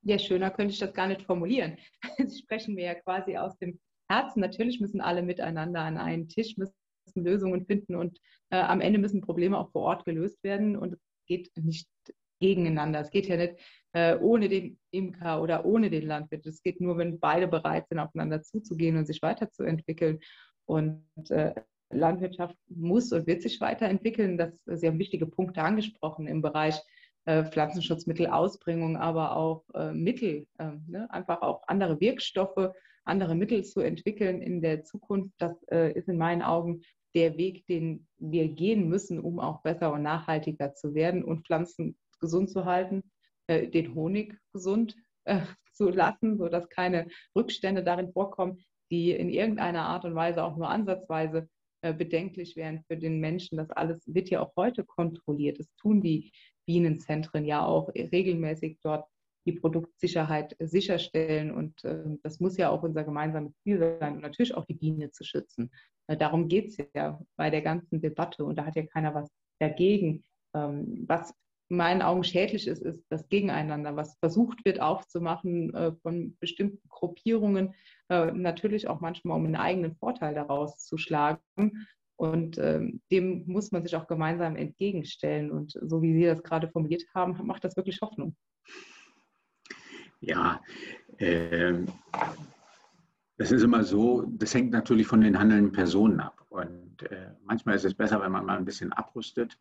Ja, 0.04 0.20
schöner 0.20 0.52
könnte 0.52 0.74
ich 0.74 0.80
das 0.80 0.94
gar 0.94 1.08
nicht 1.08 1.24
formulieren. 1.24 1.78
Sie 2.18 2.40
sprechen 2.40 2.76
mir 2.76 2.86
ja 2.86 2.96
quasi 2.96 3.38
aus 3.38 3.58
dem 3.58 3.80
Herzen. 4.10 4.42
Natürlich 4.42 4.80
müssen 4.80 5.02
alle 5.02 5.22
miteinander 5.22 5.82
an 5.82 5.98
einen 5.98 6.28
Tisch, 6.28 6.58
müssen 6.58 6.74
Lösungen 7.16 7.66
finden 7.66 7.96
und 7.96 8.20
äh, 8.50 8.58
am 8.58 8.82
Ende 8.82 9.00
müssen 9.00 9.22
Probleme 9.22 9.58
auch 9.58 9.72
vor 9.72 9.84
Ort 9.84 10.06
gelöst 10.06 10.44
werden. 10.44 10.78
Und 10.78 10.94
es 10.94 11.00
geht 11.26 11.52
nicht 11.58 11.90
gegeneinander. 12.40 13.00
Es 13.00 13.12
geht 13.12 13.28
ja 13.28 13.38
nicht 13.38 13.56
ohne 13.94 14.48
den 14.48 14.78
Imker 14.92 15.42
oder 15.42 15.66
ohne 15.66 15.90
den 15.90 16.06
Landwirt. 16.06 16.46
Es 16.46 16.62
geht 16.62 16.82
nur, 16.82 16.98
wenn 16.98 17.20
beide 17.20 17.48
bereit 17.48 17.88
sind, 17.88 17.98
aufeinander 17.98 18.44
zuzugehen 18.44 18.96
und 18.96 19.08
sich 19.08 19.22
weiterzuentwickeln. 19.24 20.20
Und 20.66 21.04
äh, 21.30 21.56
Landwirtschaft 21.90 22.56
muss 22.68 23.12
und 23.12 23.28
wird 23.28 23.42
sich 23.42 23.62
weiterentwickeln. 23.62 24.38
Das, 24.38 24.64
Sie 24.66 24.88
haben 24.88 25.00
wichtige 25.00 25.26
Punkte 25.26 25.62
angesprochen 25.62 26.28
im 26.28 26.42
Bereich 26.42 26.80
äh, 27.26 27.44
Pflanzenschutzmittelausbringung, 27.44 28.98
aber 28.98 29.36
auch 29.36 29.64
äh, 29.74 29.94
Mittel, 29.94 30.48
äh, 30.60 30.72
ne? 30.88 31.08
einfach 31.12 31.42
auch 31.42 31.64
andere 31.68 32.00
Wirkstoffe, 32.00 32.72
andere 33.06 33.36
Mittel 33.36 33.64
zu 33.64 33.82
entwickeln 33.82 34.42
in 34.42 34.62
der 34.62 34.84
Zukunft. 34.84 35.34
Das 35.38 35.62
äh, 35.72 35.94
ist 35.94 36.10
in 36.10 36.18
meinen 36.18 36.42
Augen 36.42 36.82
der 37.16 37.38
Weg, 37.38 37.66
den 37.68 38.08
wir 38.18 38.50
gehen 38.50 38.90
müssen, 38.90 39.20
um 39.20 39.40
auch 39.40 39.62
besser 39.62 39.94
und 39.94 40.04
nachhaltiger 40.04 40.74
zu 40.74 40.94
werden 40.94 41.24
und 41.24 41.46
Pflanzen 41.46 41.98
gesund 42.20 42.50
zu 42.50 42.66
halten, 42.66 43.04
äh, 43.48 43.68
den 43.68 43.96
Honig 43.96 44.38
gesund 44.54 44.96
äh, 45.26 45.42
zu 45.74 45.90
lassen, 45.90 46.38
sodass 46.38 46.70
keine 46.70 47.08
Rückstände 47.36 47.84
darin 47.84 48.12
vorkommen, 48.12 48.60
die 48.92 49.12
in 49.12 49.30
irgendeiner 49.30 49.84
Art 49.84 50.06
und 50.06 50.16
Weise 50.16 50.44
auch 50.44 50.58
nur 50.58 50.70
ansatzweise 50.70 51.50
äh, 51.82 51.94
bedenklich 51.94 52.56
wären 52.56 52.84
für 52.88 52.98
den 52.98 53.20
Menschen. 53.20 53.58
Das 53.58 53.70
alles 53.72 54.02
wird 54.08 54.30
ja 54.30 54.42
auch 54.42 54.54
heute 54.56 54.84
kontrolliert. 54.84 55.60
Das 55.60 55.68
tun 55.76 56.02
die 56.02 56.32
Bienenzentren 56.66 57.46
ja 57.46 57.66
auch 57.66 57.90
regelmäßig 57.90 58.80
dort 58.84 59.08
die 59.46 59.54
Produktsicherheit 59.54 60.56
sicherstellen. 60.60 61.52
Und 61.52 61.84
äh, 61.84 62.04
das 62.24 62.40
muss 62.40 62.58
ja 62.58 62.70
auch 62.70 62.84
unser 62.84 63.04
gemeinsames 63.04 63.54
Ziel 63.64 63.80
sein 63.80 64.16
und 64.16 64.22
natürlich 64.22 64.56
auch 64.56 64.66
die 64.66 64.74
Biene 64.74 65.12
zu 65.12 65.24
schützen. 65.24 65.72
Darum 66.08 66.48
geht 66.48 66.70
es 66.70 66.78
ja 66.96 67.20
bei 67.36 67.50
der 67.50 67.62
ganzen 67.62 68.00
Debatte 68.00 68.46
und 68.46 68.56
da 68.58 68.66
hat 68.66 68.78
ja 68.78 68.86
keiner 68.86 69.14
was 69.14 69.30
dagegen. 69.60 70.24
Ähm, 70.54 71.04
was 71.08 71.34
in 71.70 71.78
meinen 71.78 72.02
Augen 72.02 72.24
schädlich 72.24 72.68
ist, 72.68 72.82
ist 72.82 73.04
das 73.10 73.28
Gegeneinander, 73.30 73.96
was 73.96 74.18
versucht 74.20 74.64
wird 74.66 74.80
aufzumachen 74.80 75.74
äh, 75.74 75.92
von 76.02 76.38
bestimmten 76.40 76.88
Gruppierungen, 76.90 77.74
äh, 78.10 78.32
natürlich 78.32 78.88
auch 78.88 79.02
manchmal 79.02 79.38
um 79.38 79.46
einen 79.46 79.56
eigenen 79.56 79.96
Vorteil 79.96 80.34
daraus 80.34 80.86
zu 80.86 80.98
schlagen. 80.98 81.42
Und 82.16 82.58
ähm, 82.58 83.02
dem 83.12 83.44
muss 83.46 83.72
man 83.72 83.84
sich 83.84 83.96
auch 83.96 84.08
gemeinsam 84.08 84.56
entgegenstellen. 84.56 85.52
Und 85.52 85.78
so 85.82 86.02
wie 86.02 86.14
Sie 86.14 86.24
das 86.24 86.42
gerade 86.42 86.68
formuliert 86.68 87.04
haben, 87.14 87.38
macht 87.46 87.64
das 87.64 87.76
wirklich 87.76 88.02
Hoffnung. 88.02 88.36
Ja, 90.20 90.62
äh, 91.20 91.74
das 93.38 93.52
ist 93.52 93.62
immer 93.62 93.84
so, 93.84 94.24
das 94.30 94.56
hängt 94.56 94.72
natürlich 94.72 95.06
von 95.06 95.22
den 95.22 95.38
handelnden 95.38 95.72
Personen 95.72 96.20
ab. 96.20 96.44
Und 96.50 97.04
äh, 97.04 97.34
manchmal 97.44 97.76
ist 97.76 97.86
es 97.86 97.94
besser, 97.94 98.20
wenn 98.22 98.32
man 98.32 98.46
mal 98.46 98.58
ein 98.58 98.66
bisschen 98.66 98.92
abrüstet, 98.94 99.60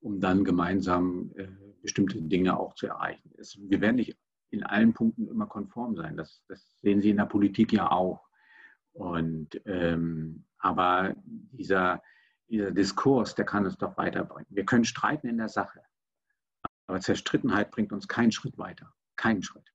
um 0.00 0.20
dann 0.20 0.44
gemeinsam 0.44 1.32
äh, 1.36 1.48
bestimmte 1.82 2.20
Dinge 2.20 2.58
auch 2.58 2.74
zu 2.74 2.86
erreichen. 2.86 3.32
Es, 3.38 3.58
wir 3.58 3.80
werden 3.80 3.96
nicht 3.96 4.16
in 4.50 4.64
allen 4.64 4.94
Punkten 4.94 5.28
immer 5.28 5.46
konform 5.46 5.96
sein. 5.96 6.16
Das, 6.16 6.42
das 6.48 6.78
sehen 6.80 7.00
Sie 7.00 7.10
in 7.10 7.16
der 7.16 7.26
Politik 7.26 7.72
ja 7.72 7.90
auch. 7.90 8.28
Und, 8.92 9.60
ähm, 9.66 10.44
aber 10.58 11.14
dieser, 11.24 12.02
dieser 12.48 12.70
Diskurs, 12.70 13.34
der 13.34 13.44
kann 13.44 13.64
uns 13.64 13.76
doch 13.76 13.96
weiterbringen. 13.96 14.48
Wir 14.50 14.64
können 14.64 14.84
streiten 14.84 15.28
in 15.28 15.38
der 15.38 15.48
Sache, 15.48 15.82
aber 16.86 17.00
Zerstrittenheit 17.00 17.70
bringt 17.70 17.92
uns 17.92 18.08
keinen 18.08 18.32
Schritt 18.32 18.58
weiter. 18.58 18.92
Keinen 19.16 19.42
Schritt. 19.42 19.72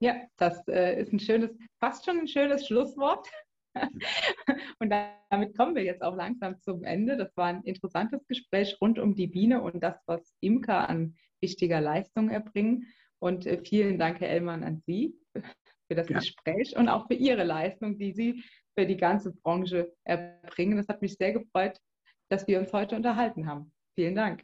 Ja, 0.00 0.14
das 0.36 0.66
äh, 0.68 1.00
ist 1.00 1.12
ein 1.12 1.20
schönes, 1.20 1.50
fast 1.80 2.04
schon 2.04 2.18
ein 2.18 2.28
schönes 2.28 2.66
Schlusswort. 2.66 3.28
und 4.78 4.90
damit 4.90 5.56
kommen 5.56 5.74
wir 5.74 5.82
jetzt 5.82 6.02
auch 6.02 6.16
langsam 6.16 6.60
zum 6.60 6.84
Ende. 6.84 7.16
Das 7.16 7.36
war 7.36 7.46
ein 7.46 7.62
interessantes 7.62 8.26
Gespräch 8.26 8.76
rund 8.80 8.98
um 8.98 9.14
die 9.14 9.26
Biene 9.26 9.62
und 9.62 9.82
das, 9.82 10.00
was 10.06 10.34
Imker 10.40 10.88
an 10.88 11.16
wichtiger 11.40 11.80
Leistung 11.80 12.30
erbringen. 12.30 12.86
Und 13.18 13.46
äh, 13.46 13.62
vielen 13.64 13.98
Dank, 13.98 14.20
Herr 14.20 14.30
Ellmann, 14.30 14.64
an 14.64 14.82
Sie 14.86 15.14
für 15.32 15.94
das 15.94 16.08
ja. 16.08 16.18
Gespräch 16.18 16.76
und 16.76 16.88
auch 16.88 17.06
für 17.06 17.14
Ihre 17.14 17.44
Leistung, 17.44 17.98
die 17.98 18.12
Sie 18.12 18.44
für 18.76 18.86
die 18.86 18.96
ganze 18.96 19.32
Branche 19.32 19.92
erbringen. 20.04 20.76
Das 20.76 20.88
hat 20.88 21.02
mich 21.02 21.14
sehr 21.14 21.32
gefreut, 21.32 21.78
dass 22.28 22.46
wir 22.46 22.58
uns 22.58 22.72
heute 22.72 22.96
unterhalten 22.96 23.46
haben. 23.46 23.72
Vielen 23.94 24.14
Dank. 24.14 24.42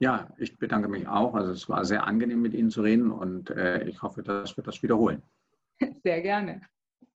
Ja, 0.00 0.32
ich 0.38 0.58
bedanke 0.58 0.88
mich 0.88 1.06
auch. 1.06 1.34
Also 1.34 1.52
es 1.52 1.68
war 1.68 1.84
sehr 1.84 2.06
angenehm, 2.06 2.40
mit 2.40 2.54
Ihnen 2.54 2.70
zu 2.70 2.80
reden 2.80 3.10
und 3.10 3.50
äh, 3.50 3.84
ich 3.84 4.00
hoffe, 4.02 4.22
dass 4.22 4.56
wir 4.56 4.64
das 4.64 4.82
wiederholen. 4.82 5.22
Sehr 6.02 6.22
gerne. 6.22 6.62